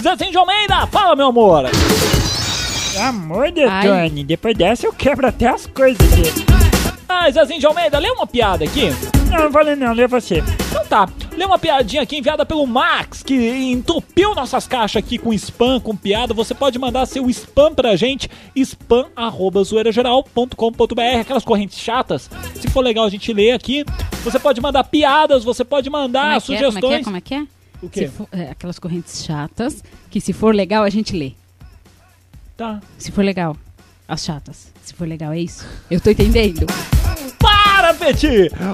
[0.00, 1.64] Zezinho de Almeida, fala, meu amor.
[3.08, 3.86] Amor de Ai.
[4.08, 6.44] Tony, depois dessa eu quebro até as coisas aqui.
[7.08, 8.90] Ai, Zezinho de Almeida, lê uma piada aqui.
[9.36, 10.42] Não, não vale não, lê você.
[10.70, 15.32] Então tá, lê uma piadinha aqui enviada pelo Max, que entupiu nossas caixas aqui com
[15.32, 16.32] spam, com piada.
[16.34, 22.30] Você pode mandar seu spam pra gente, spam arroba zoeirageral.com.br, aquelas correntes chatas.
[22.54, 23.84] Se for legal a gente lê aqui.
[24.22, 26.58] Você pode mandar piadas, você pode mandar Como é que é?
[26.70, 27.04] sugestões.
[27.04, 27.38] Como é que é?
[27.38, 27.54] Como é que é?
[27.82, 28.08] O quê?
[28.08, 31.32] For- é, aquelas correntes chatas que se for legal a gente lê.
[32.56, 32.80] Tá.
[32.96, 33.56] Se for legal.
[34.06, 34.72] As chatas.
[34.82, 35.66] Se for legal, é isso?
[35.90, 36.66] Eu tô entendendo.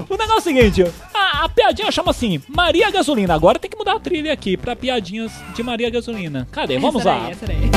[0.09, 3.33] O negócio é o seguinte, a, a piadinha chama assim, Maria Gasolina.
[3.33, 6.47] Agora tem que mudar a trilha aqui pra piadinhas de Maria Gasolina.
[6.51, 6.77] Cadê?
[6.79, 7.19] Vamos Essa lá.
[7.19, 7.57] daí, essa daí.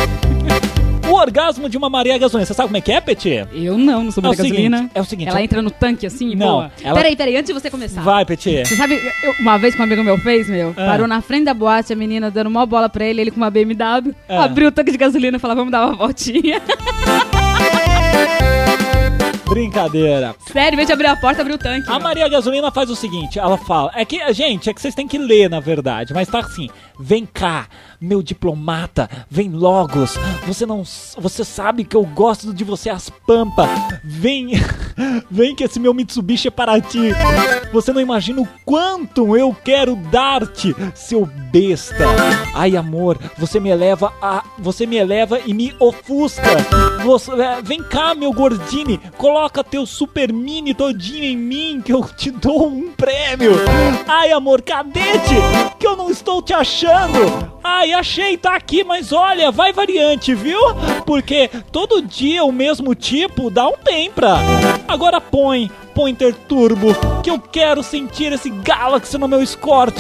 [1.07, 2.47] O orgasmo de uma Maria Gasolina.
[2.47, 3.29] Você sabe como é que é, Peti?
[3.53, 4.77] Eu não, não sou É Maria gasolina.
[4.79, 5.43] seguinte, é o seguinte, Ela ó.
[5.43, 6.73] entra no tanque assim e Não, boa.
[6.83, 8.01] ela- Peraí, peraí, antes de você começar.
[8.01, 8.65] Vai, Peti.
[8.65, 10.87] Você sabe, eu- uma vez que um amigo meu fez, meu, Ah.
[10.87, 13.51] parou na frente da boate, a menina dando mó bola pra ele, ele com uma
[13.51, 14.45] BMW, Ah.
[14.45, 16.63] abriu o tanque de gasolina e falou, vamos dar uma voltinha.
[19.47, 20.35] Brincadeira.
[20.53, 21.89] Sério, em vez de abrir a porta, abriu o tanque.
[21.89, 22.01] A meu.
[22.01, 25.19] Maria Gasolina faz o seguinte, ela fala, é que, gente, é que vocês têm que
[25.19, 27.67] ler, na verdade, mas tá assim, vem cá,
[28.05, 30.15] meu diplomata, vem logos,
[30.47, 30.85] você não,
[31.19, 33.67] você sabe que eu gosto de você as pampa,
[34.05, 34.51] vem,
[35.31, 37.13] vem que esse meu Mitsubishi é para ti,
[37.73, 42.05] você não imagina o quanto eu quero dar-te, seu besta,
[42.55, 46.43] ai amor, você me eleva a, você me eleva e me ofusca,
[47.03, 52.05] você, é, vem cá, meu gordini, coloca teu super mini todinho em mim que eu
[52.05, 53.53] te dou um prêmio.
[54.07, 55.35] Ai, amor, cadete,
[55.79, 57.54] que eu não estou te achando.
[57.67, 60.61] Ai, achei, tá aqui, mas olha, vai variante, viu?
[61.07, 64.37] Porque todo dia o mesmo tipo dá um bem pra.
[64.87, 69.95] Agora põe, Pointer Turbo, que eu quero sentir esse Galaxy no meu Escort.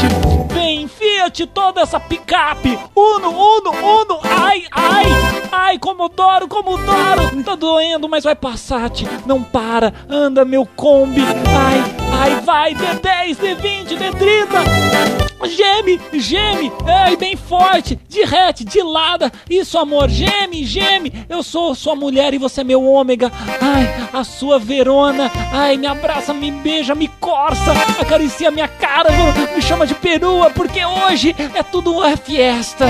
[0.52, 2.78] Vem, Fiat, toda essa picape.
[2.94, 4.20] Uno, Uno, Uno.
[4.22, 5.04] Ai, ai,
[5.50, 7.42] ai, Comodoro, Comodoro.
[7.42, 9.08] Tá doendo, mas vai passar, -te.
[9.24, 9.94] Não para.
[10.06, 11.22] Anda, meu Kombi.
[11.22, 12.74] Ai, ai, vai.
[12.74, 15.23] D10, D20, D30.
[15.46, 22.32] Geme, geme, ai, bem forte, derrete, dilada, isso amor, geme, geme, eu sou sua mulher
[22.32, 23.30] e você é meu ômega,
[23.60, 29.10] ai, a sua Verona, ai, me abraça, me beija, me corça, acaricia minha cara,
[29.54, 32.86] me chama de perua, porque hoje é tudo é fiesta.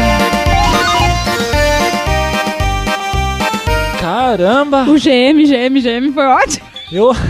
[4.01, 6.67] Caramba, O GM, GM, GM foi ótimo.
[6.93, 7.13] eu...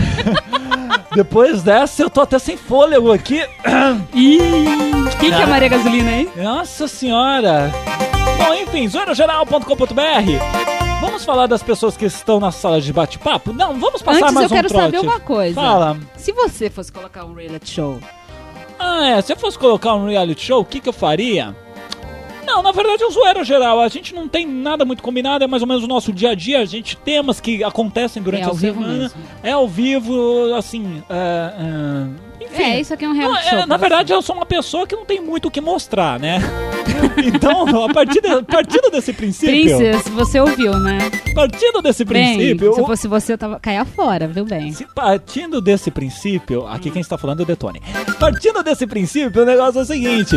[1.15, 3.41] Depois dessa eu tô até sem fôlego aqui.
[4.13, 4.37] Ih,
[5.19, 5.45] quem que é.
[5.45, 6.29] Maria Gasolina, hein?
[6.35, 7.71] Nossa senhora!
[8.37, 9.95] Bom, enfim, zoeirageral.com.br
[11.01, 13.53] Vamos falar das pessoas que estão na sala de bate-papo?
[13.53, 14.83] Não, vamos passar Antes mais eu um quero trote.
[14.85, 15.55] saber uma coisa.
[15.55, 15.97] Fala.
[16.15, 17.99] Se você fosse colocar um reality show,
[18.79, 21.55] Ah, é, se eu fosse colocar um reality show, o que que eu faria?
[22.45, 23.79] Não, na verdade é um zoeira geral.
[23.81, 26.35] A gente não tem nada muito combinado, é mais ou menos o nosso dia a
[26.35, 26.59] dia.
[26.59, 29.11] A gente temas que acontecem durante É a semana.
[29.43, 31.03] É ao vivo, assim.
[31.09, 32.63] é, é, enfim.
[32.63, 33.59] é, isso aqui é um Não, reality é, show.
[33.59, 36.39] na pra verdade, eu sou uma pessoa que não tem muito o que mostrar, né?
[37.25, 39.77] então, a partir, de- partindo desse princípio.
[39.77, 40.97] Princess, você ouviu, né?
[41.33, 42.73] Partindo desse Bem, princípio.
[42.73, 44.71] se o- fosse você, eu tava caia fora, viu bem?
[44.71, 47.81] se partindo desse princípio, aqui quem está falando é o Detone.
[48.19, 50.35] Partindo desse princípio, o negócio é o seguinte.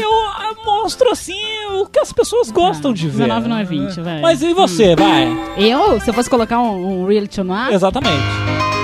[0.00, 1.34] Eu ah, mostro assim
[1.80, 3.24] o que as pessoas gostam de ver.
[3.24, 4.22] 19 não é 20, velho.
[4.22, 5.28] Mas e você, vai?
[5.56, 8.22] Eu, se eu fosse colocar um, um reality no ar, Exatamente.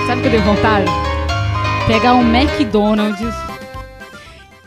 [0.07, 0.85] sabe o que eu tenho vontade?
[1.87, 3.19] Pegar um McDonald's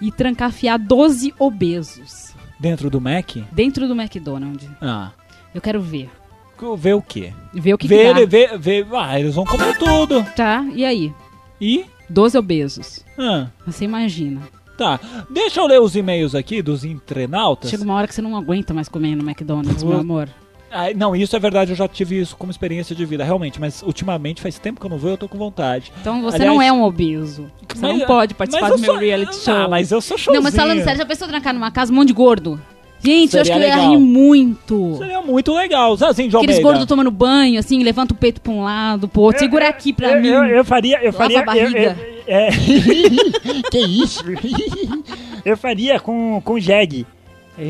[0.00, 3.36] e trancafiar 12 obesos Dentro do Mac?
[3.52, 4.68] dentro do McDonald's.
[4.80, 5.10] Ah.
[5.54, 6.10] Eu quero ver.
[6.76, 7.32] Ver o quê?
[7.54, 8.26] Ver o que, que ver, dá.
[8.26, 8.86] ver, ver.
[8.92, 10.24] Ah, eles vão comer tudo.
[10.34, 11.12] Tá, e aí?
[11.60, 11.84] E.
[12.10, 13.04] 12 obesos.
[13.18, 14.40] Ah, Você imagina.
[14.76, 14.98] tá.
[15.30, 17.70] Deixa eu ler os e-mails aqui dos internautas.
[17.70, 20.28] Chega uma hora que você não aguenta mais comer no McDonald's, meu Vou- amor.
[20.70, 23.82] Ah, não, isso é verdade, eu já tive isso como experiência de vida, realmente, mas
[23.82, 25.90] ultimamente faz tempo que eu não vou e eu tô com vontade.
[26.00, 27.50] Então você Aliás, não é um obeso.
[27.74, 29.54] Você mas- não pode participar do eu meu sou- reality show.
[29.54, 30.34] Ah, mas eu sou showzinho.
[30.36, 32.60] Não, mas falando sério, já pensou trancar numa casa um monte de gordo?
[33.00, 33.90] Gente, eu acho Seria que eu ia legal.
[33.92, 34.96] rir muito.
[34.98, 35.96] Seria muito legal.
[35.96, 36.68] Zazinho de Aqueles Almeida.
[36.72, 39.38] gordos tomando banho, assim, levanta o peito pra um lado, pro outro.
[39.38, 40.26] Segura aqui pra eu, mim.
[40.28, 41.78] Eu, eu faria, eu Lava faria, a barriga.
[41.78, 42.48] eu- eu- é,
[43.70, 44.24] Que isso?
[45.44, 47.06] eu faria com com Jeg.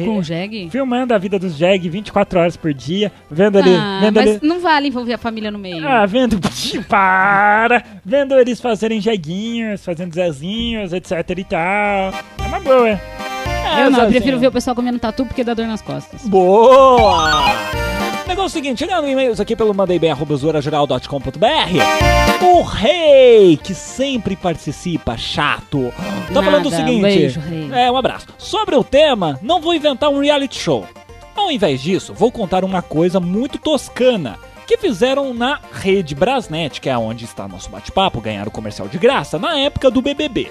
[0.04, 0.68] Com o Jeg?
[0.70, 3.74] Filmando a vida dos Jeg 24 horas por dia, vendo ele.
[3.74, 5.86] Ah, vendo mas ele não vale envolver a família no meio.
[5.88, 6.38] ah, vendo.
[6.88, 7.82] Para!
[8.04, 11.58] Vendo eles fazerem jeguinhos, fazendo zezinhos, etc e tal.
[11.60, 12.88] É uma boa.
[12.88, 16.22] É, eu não, eu prefiro ver o pessoal comendo tatu porque dá dor nas costas.
[16.26, 17.87] Boa!
[18.28, 25.90] Negócio é o seguinte, chegando e-mails aqui pelo mandeibem.zorageral.com.br O rei, que sempre participa, chato,
[25.96, 26.98] tá Nada, falando o seguinte...
[26.98, 27.70] um beijo, rei.
[27.72, 28.26] É, um abraço.
[28.36, 30.86] Sobre o tema, não vou inventar um reality show.
[31.34, 36.90] Ao invés disso, vou contar uma coisa muito toscana que fizeram na rede Brasnet, que
[36.90, 40.50] é onde está nosso bate-papo, ganharam o comercial de graça, na época do BBB.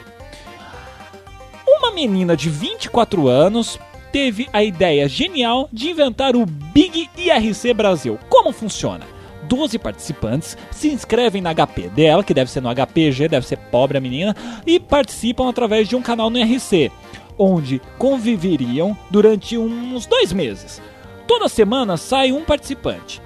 [1.68, 3.78] Uma menina de 24 anos
[4.12, 8.20] teve a ideia genial de inventar o Big IRC Brasil.
[8.30, 9.06] Como funciona?
[9.43, 13.98] 12 participantes se inscrevem na HP dela, que deve ser no HPG, deve ser pobre
[13.98, 16.91] a menina, e participam através de um canal no IRC,
[17.38, 20.82] onde conviveriam durante uns dois meses.
[21.28, 23.22] Toda semana sai um participante.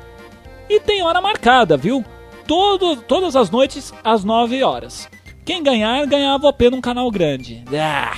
[0.70, 2.04] E tem hora marcada, viu?
[2.48, 5.10] Todo, todas as noites, às 9 horas.
[5.46, 7.64] Quem ganhar, ganhava OP num canal grande.
[7.74, 8.18] Ah,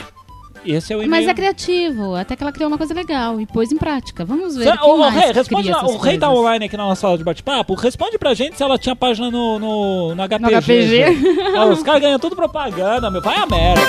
[0.65, 1.07] esse é o.
[1.07, 4.23] Mas é criativo, até que ela criou uma coisa legal e pôs em prática.
[4.23, 4.65] Vamos ver.
[4.65, 7.73] Cê- mais Rei, responde lá, o Rei tá online aqui na nossa sala de bate-papo.
[7.75, 10.39] Responde pra gente se ela tinha página no, no, no HPG.
[10.39, 11.57] No HPG?
[11.57, 13.21] Ah, os caras ganham tudo propaganda, meu.
[13.21, 13.81] Vai a merda.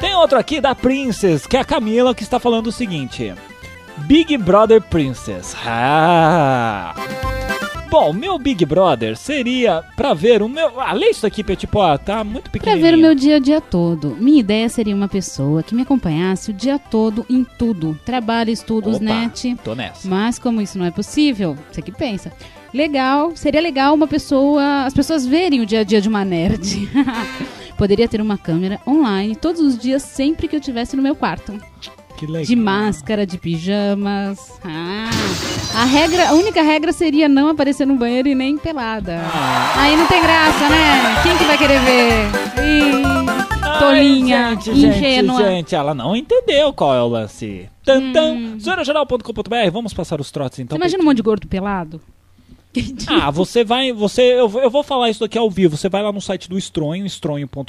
[0.00, 3.32] Tem outro aqui da Princess, que é a Camila, que está falando o seguinte:
[3.98, 5.54] Big Brother Princess.
[5.66, 6.94] Ah.
[7.90, 10.80] Bom, meu Big Brother seria pra ver o meu.
[10.80, 12.86] Ah, lê isso aqui, tipo, ó, tá muito Pra pequenininho.
[12.86, 14.16] ver o meu dia a dia todo.
[14.20, 17.98] Minha ideia seria uma pessoa que me acompanhasse o dia todo em tudo.
[18.04, 19.56] Trabalho, estudos, Opa, net.
[19.64, 20.08] Tô nessa.
[20.08, 22.30] Mas como isso não é possível, você que pensa.
[22.72, 26.88] Legal, seria legal uma pessoa, as pessoas verem o dia a dia de uma nerd.
[27.76, 31.58] Poderia ter uma câmera online todos os dias, sempre que eu estivesse no meu quarto.
[32.20, 32.44] Que legal.
[32.44, 34.60] De máscara, de pijamas.
[34.62, 35.08] Ah,
[35.74, 39.22] a regra, a única regra seria não aparecer no banheiro e nem pelada.
[39.74, 41.22] Aí não tem graça, né?
[41.22, 42.26] Quem que vai querer ver?
[42.62, 45.38] Ih, tolinha, Ai, gente, ingênua.
[45.38, 47.70] Gente, gente, ela não entendeu qual é o lance.
[47.82, 48.60] Tantão.
[48.60, 50.76] Zorageral.com.br, vamos passar os trotes então.
[50.76, 50.78] Hum.
[50.78, 52.02] Você imagina um monte de gordo pelado?
[53.08, 55.76] Ah, você vai, você, eu, vou- eu vou falar isso daqui ao vivo.
[55.76, 57.64] Você vai lá no site do Estronho, estronho.com.br,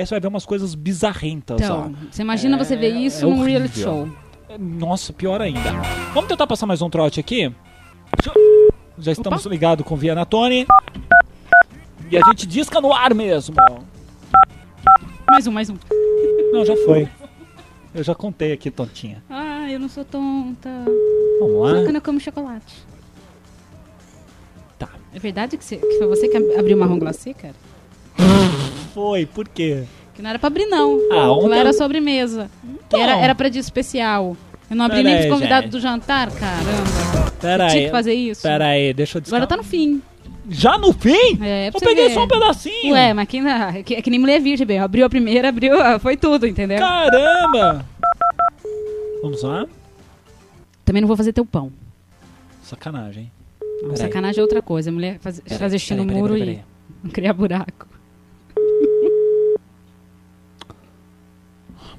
[0.00, 2.06] você vai ver umas coisas bizarrentas, Então, ó.
[2.10, 3.46] você imagina você ver isso é num horrível.
[3.60, 4.08] reality show.
[4.58, 5.60] Nossa, pior ainda.
[6.14, 7.52] Vamos tentar passar mais um trote aqui?
[8.98, 10.66] Já estamos ligados com o Viana Tony.
[12.10, 13.54] E a gente disca no ar mesmo.
[15.28, 15.76] Mais um, mais um.
[16.52, 17.06] Não, já foi.
[17.94, 19.22] Eu já contei aqui, tontinha.
[19.30, 20.68] Ah, eu não sou tonta.
[21.40, 21.82] Vamos Só lá.
[21.84, 22.74] quando eu como chocolate.
[25.18, 27.54] É verdade que, você- que foi você que ab- abriu o marrom glacê, cara?
[28.94, 29.82] Foi, por quê?
[30.14, 30.96] Que não era pra abrir, não.
[31.10, 32.48] Ah, ontem Não era sobremesa.
[32.64, 33.00] Então.
[33.00, 34.36] Era, era pra dia especial.
[34.70, 37.32] Eu não abri Pera nem aí, pros convidados do jantar, caramba.
[37.40, 37.72] Pera Eu aí.
[37.72, 38.42] tinha que fazer isso.
[38.42, 40.00] Pera aí, deixa eu Agora tá no fim.
[40.48, 41.36] Já no fim?
[41.42, 42.14] É, pra Eu peguei ver.
[42.14, 42.94] só um pedacinho.
[42.94, 44.78] Ué, mas quem, é que, é que nem mulher virgem, bem.
[44.78, 46.78] Abriu a primeira, abriu, foi tudo, entendeu?
[46.78, 47.84] Caramba!
[49.20, 49.66] Vamos lá?
[50.84, 51.72] Também não vou fazer teu pão.
[52.62, 53.32] Sacanagem, hein?
[53.80, 53.96] Não, Peraí.
[53.96, 54.90] sacanagem é outra coisa.
[54.90, 56.60] A mulher faz, Peraí, fazer xixi no peraí, muro peraí,
[57.04, 57.86] e criar buraco.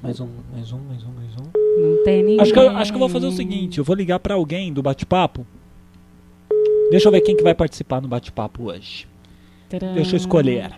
[0.02, 1.50] Mais um, mais um, mais um, mais um.
[1.82, 2.40] Não tem ninguém.
[2.40, 4.72] Acho que, eu, acho que eu vou fazer o seguinte: eu vou ligar pra alguém
[4.72, 5.46] do bate-papo.
[6.90, 9.06] Deixa eu ver quem que vai participar no bate-papo hoje.
[9.68, 9.94] Tcharam.
[9.94, 10.70] Deixa eu escolher.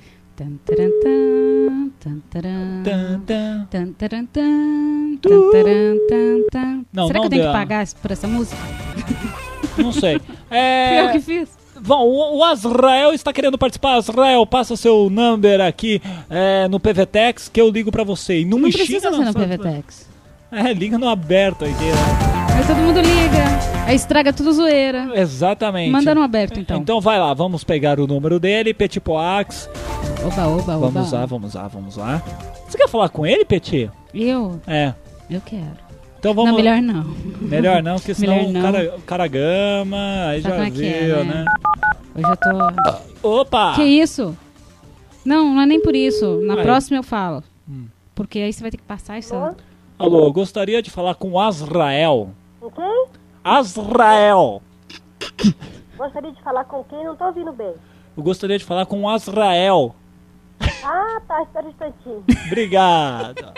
[6.92, 7.46] Não, Será não que eu tenho deu.
[7.46, 8.60] que pagar por essa música?
[9.78, 10.18] Não sei.
[10.18, 11.04] Fui É.
[11.06, 11.48] eu que fiz.
[11.84, 12.06] Bom,
[12.36, 13.94] o Azrael está querendo participar.
[13.96, 18.40] Azrael, passa seu number aqui é, no PVTex que eu ligo pra você.
[18.40, 20.08] E não, Não me precisa xinga ser no sua- PVTex.
[20.52, 21.72] É, liga no aberto aqui.
[21.72, 22.56] né?
[22.56, 23.84] Aí todo mundo liga.
[23.86, 25.08] Aí estraga tudo zoeira.
[25.14, 25.90] Exatamente.
[25.90, 26.76] Manda no aberto, então.
[26.76, 29.68] Então vai lá, vamos pegar o número dele, Petipoax.
[30.24, 30.88] Oba, oba, oba.
[30.90, 32.22] Vamos lá, vamos lá, vamos lá.
[32.68, 33.90] Você quer falar com ele, Petit?
[34.14, 34.60] Eu?
[34.66, 34.92] É.
[35.30, 35.81] Eu quero.
[36.22, 36.52] Então vamos.
[36.52, 37.02] Não, melhor não.
[37.40, 38.62] Melhor não, porque senão Melhor o não.
[38.62, 41.34] cara, o cara gama, aí Sabe já é que viu, é, né?
[41.34, 41.44] né?
[42.14, 43.28] Hoje eu tô...
[43.40, 43.74] Opa!
[43.74, 44.38] Que isso?
[45.24, 46.40] Não, não é nem por isso.
[46.42, 46.62] Na Ué.
[46.62, 47.42] próxima eu falo.
[47.68, 47.86] Hum.
[48.14, 49.34] Porque aí você vai ter que passar isso.
[49.98, 52.30] Alô, eu gostaria de falar com o Azrael.
[52.60, 53.06] Com quem?
[53.42, 54.62] Azrael!
[55.98, 57.02] Gostaria de falar com quem?
[57.04, 57.74] Não tô ouvindo bem.
[58.16, 59.96] Eu gostaria de falar com o Azrael.
[60.84, 62.24] Ah, tá, espera um instantinho.
[62.46, 63.52] Obrigado.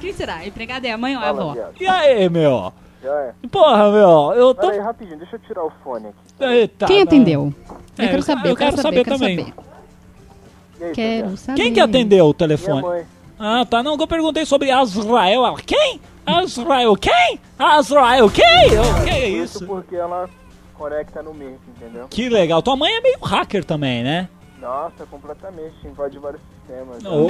[0.00, 0.36] Quem será?
[0.36, 1.54] A empregada é a mãe ou a avó?
[1.78, 2.72] E aí, meu?
[3.02, 3.34] Já é.
[3.50, 4.62] Porra, meu, eu tô.
[4.62, 6.44] Pera aí, rapidinho, deixa eu tirar o fone aqui.
[6.44, 7.02] Eita, Quem não.
[7.04, 7.54] atendeu?
[7.98, 9.38] É, eu quero saber, eu quero saber, eu quero também.
[9.38, 9.54] saber.
[10.82, 11.62] Aí, Quero saber.
[11.62, 12.82] Quem que atendeu o Minha telefone?
[12.82, 13.06] mãe.
[13.38, 13.82] Ah, tá.
[13.82, 15.46] Não, eu perguntei sobre Azrael.
[15.46, 16.00] Ela, quem?
[16.26, 17.40] Azrael quem?
[17.58, 18.44] Azrael quem?
[18.78, 19.66] O que é Isso isso?
[19.66, 20.28] porque ela
[20.74, 22.06] conecta no Mirk, entendeu?
[22.08, 22.62] Que legal.
[22.62, 24.28] Tua mãe é meio hacker também, né?
[24.60, 25.74] Nossa, completamente.
[25.86, 26.40] Invade vários
[26.70, 27.02] sistemas.
[27.02, 27.10] né?
[27.10, 27.26] Oh,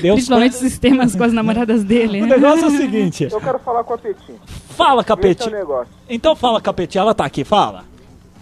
[0.00, 2.22] Deus Principalmente os sistemas com as namoradas dele.
[2.22, 2.36] O né?
[2.36, 3.28] negócio é o seguinte.
[3.30, 4.34] Eu quero falar com a Petit.
[4.70, 5.92] Fala, é o negócio.
[6.08, 6.98] Então fala, Capeti.
[6.98, 7.84] Ela tá aqui, fala.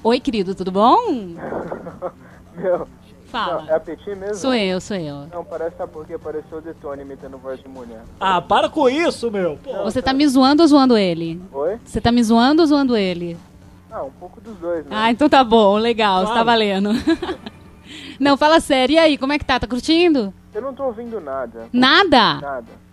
[0.03, 0.99] Oi, querido, tudo bom?
[2.57, 2.87] Meu,
[3.27, 3.63] Fala.
[3.63, 4.35] não, é a Petit mesmo?
[4.37, 5.27] Sou eu, sou eu.
[5.33, 8.01] Não, parece sabe porque apareceu o Detone imitando voz de mulher.
[8.21, 9.59] Ah, para com isso, meu.
[9.63, 9.83] Pô.
[9.85, 11.41] Você tá me zoando ou zoando ele?
[11.53, 11.79] Oi?
[11.85, 13.37] Você tá me zoando ou zoando ele?
[13.91, 14.91] Ah, um pouco dos dois, né?
[14.91, 16.35] Ah, então tá bom, legal, Claro.
[16.39, 16.91] tá valendo.
[18.19, 18.95] Não, fala sério.
[18.95, 19.59] E aí, como é que tá?
[19.61, 20.33] Tá curtindo?
[20.55, 21.69] Eu não tô ouvindo nada.
[21.73, 22.35] Nada?
[22.41, 22.87] Nada.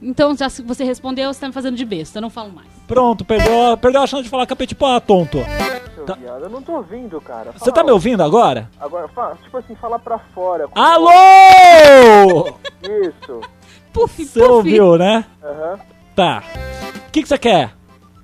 [0.00, 2.18] Então, já se você respondeu, você tá me fazendo de besta.
[2.18, 2.68] Eu não falo mais.
[2.86, 4.74] Pronto, perdeu, perdeu a chance de falar Capeti.
[4.74, 5.38] Pô, ah, tonto.
[5.94, 6.14] Seu Tá.
[6.14, 7.50] viado, eu não tô ouvindo, cara.
[7.52, 8.70] Você tá me ouvindo agora?
[8.80, 10.68] Agora, fala, tipo assim, fala pra fora.
[10.68, 12.56] com- Alô!
[12.82, 13.40] Isso.
[13.92, 15.24] Puf, Você ouviu, né?
[15.42, 15.78] Aham.
[16.14, 16.42] Tá.
[17.06, 17.72] O que que você quer?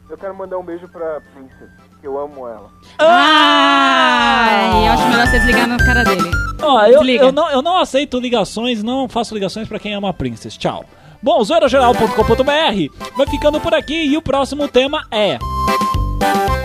[0.09, 1.71] Eu quero mandar um beijo pra Princess,
[2.05, 2.71] que eu amo ela.
[2.99, 6.31] Ai, eu acho melhor você desligar na cara dele.
[6.61, 7.25] Ó, eu, Desliga.
[7.25, 10.55] eu, não, eu não aceito ligações, não faço ligações pra quem ama a Princess.
[10.59, 10.85] Tchau.
[11.23, 15.39] Bom, zoeirageral.com.br vai ficando por aqui e o próximo tema é.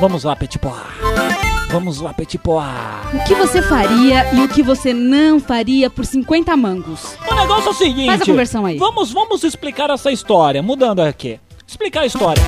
[0.01, 0.75] Vamos lá, Petit Pois.
[1.69, 2.65] Vamos lá, Petit Pois.
[3.13, 7.15] O que você faria e o que você não faria por 50 mangos?
[7.25, 8.07] O negócio é o seguinte.
[8.07, 8.77] Faz a conversão aí.
[8.77, 11.39] Vamos, vamos explicar essa história, mudando aqui.
[11.65, 12.43] Explicar a história.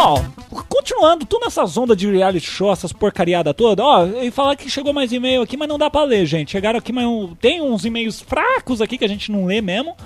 [0.00, 0.24] Bom,
[0.68, 4.92] continuando, tu nessas ondas de reality show, essas porcariadas toda, ó, e falar que chegou
[4.92, 6.52] mais e-mail aqui, mas não dá pra ler, gente.
[6.52, 7.04] Chegaram aqui, mas
[7.40, 9.96] tem uns e-mails fracos aqui que a gente não lê mesmo,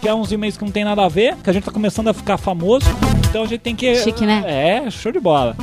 [0.00, 2.08] que é uns e-mails que não tem nada a ver, que a gente tá começando
[2.08, 2.86] a ficar famoso,
[3.30, 3.94] então a gente tem que...
[4.02, 4.42] Chique, né?
[4.44, 5.56] É, show de bola.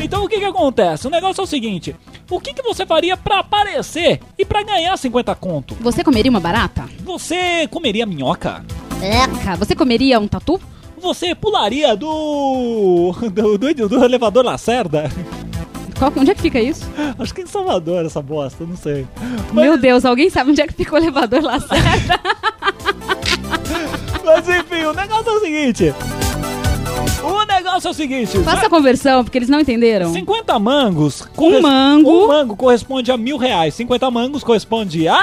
[0.00, 1.06] Então o que que acontece?
[1.06, 1.94] O negócio é o seguinte,
[2.28, 5.76] o que que você faria pra aparecer e pra ganhar 50 conto?
[5.82, 6.84] Você comeria uma barata?
[7.04, 8.64] Você comeria minhoca?
[9.00, 9.54] Eca.
[9.54, 10.60] Você comeria um tatu?
[11.00, 13.14] Você pularia do.
[13.32, 15.10] do, do, do elevador Lacerda?
[15.98, 16.88] Qual, onde é que fica isso?
[17.18, 19.06] Acho que em Salvador essa bosta, não sei.
[19.52, 22.20] Meu Deus, alguém sabe onde é que fica o elevador lá certo?
[24.24, 25.94] Mas enfim, o negócio é o seguinte.
[27.22, 28.38] O negócio é o seguinte.
[28.40, 30.12] Faça a conversão, porque eles não entenderam.
[30.12, 31.28] 50 mangos.
[31.38, 32.24] Um mango.
[32.24, 33.74] Um mango corresponde a mil reais.
[33.74, 35.22] 50 mangos corresponde a.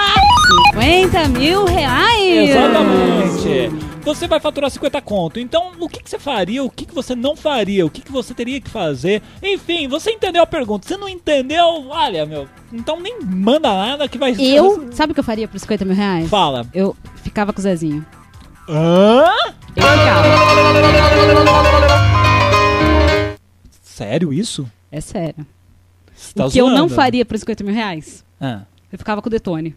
[0.74, 2.50] 50 mil reais!
[2.50, 3.98] Exatamente.
[4.04, 5.40] Você vai faturar 50 conto.
[5.40, 6.64] Então, o que, que você faria?
[6.64, 7.86] O que, que você não faria?
[7.86, 9.22] O que, que você teria que fazer?
[9.44, 10.88] Enfim, você entendeu a pergunta.
[10.88, 11.88] Você não entendeu?
[11.90, 12.48] Olha, meu.
[12.72, 15.96] Então nem manda nada que vai Eu, sabe o que eu faria por 50 mil
[15.96, 16.30] reais?
[16.30, 16.66] Fala.
[16.74, 18.06] Eu ficava com o Zezinho.
[18.70, 19.26] Hã?
[19.76, 20.28] Eu ficava.
[23.98, 24.70] Sério isso?
[24.92, 25.44] É sério.
[26.14, 26.94] Você tá o que eu não zoando?
[26.94, 28.24] faria por 50 mil reais?
[28.40, 29.76] Ah, Eu ficava com o Detone.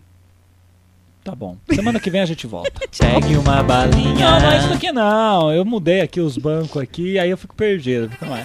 [1.24, 1.56] tá bom.
[1.72, 2.70] Semana que vem a gente volta.
[2.98, 4.30] Pegue uma balinha.
[4.30, 5.50] Não, não é isso aqui não.
[5.50, 8.10] Eu mudei aqui os bancos aqui, aí eu fico perdido.
[8.10, 8.44] Fica mais.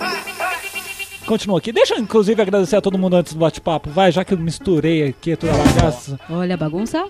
[1.25, 1.73] Continua aqui.
[1.73, 3.89] Deixa eu, inclusive, agradecer a todo mundo antes do bate-papo.
[3.89, 6.17] Vai, já que eu misturei aqui toda a bagaça.
[6.29, 7.05] Olha a bagunça.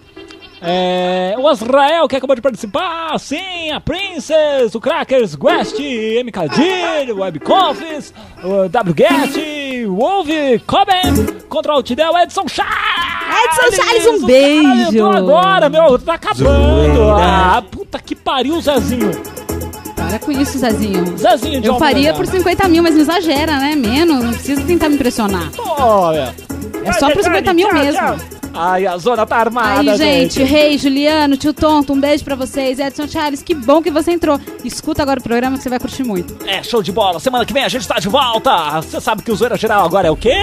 [0.62, 7.20] É, o Azrael que acabou de participar, sim, a Princess, o Crackers, Guest, MKD, o
[8.66, 12.76] WGet, o Wolve, Coben, Control Tidel, Edson Charles!
[13.46, 14.98] Edson Charles, um beijo.
[14.98, 17.12] cara agora, meu, tá acabando!
[17.12, 19.12] Ah, puta que pariu, Zezinho!
[19.96, 21.18] Para com isso, Zezinho.
[21.18, 22.38] Zezinho de Eu faria por Alvorada.
[22.44, 23.76] 50 mil, mas não exagera, né?
[23.76, 25.50] Menos, não precisa tentar me impressionar.
[25.58, 26.34] Olha!
[26.84, 28.35] É só por 50 mil mesmo.
[28.58, 32.80] Ai, a zona tá armada, Aí, gente, Rei, Juliano, Tio Tonto, um beijo pra vocês.
[32.80, 34.40] Edson Charles, que bom que você entrou.
[34.64, 36.38] Escuta agora o programa que você vai curtir muito.
[36.48, 37.20] É show de bola.
[37.20, 38.82] Semana que vem a gente tá de volta.
[38.82, 40.36] Você sabe que o Zoeira Geral agora é o quê?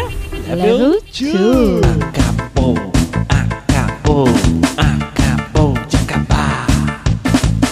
[0.46, 1.02] Level 2.
[2.10, 2.76] Acabou,
[3.28, 4.28] acabou,
[4.76, 6.66] acabou de acabar.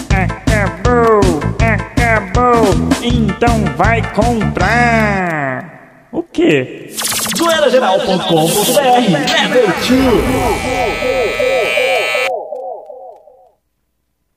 [0.09, 1.21] Acabou,
[1.61, 2.65] acabou.
[3.03, 5.70] Então vai comprar.
[6.11, 6.89] O quê?
[7.37, 8.21] Zoeirageral.com.br
[9.31, 11.20] Level 2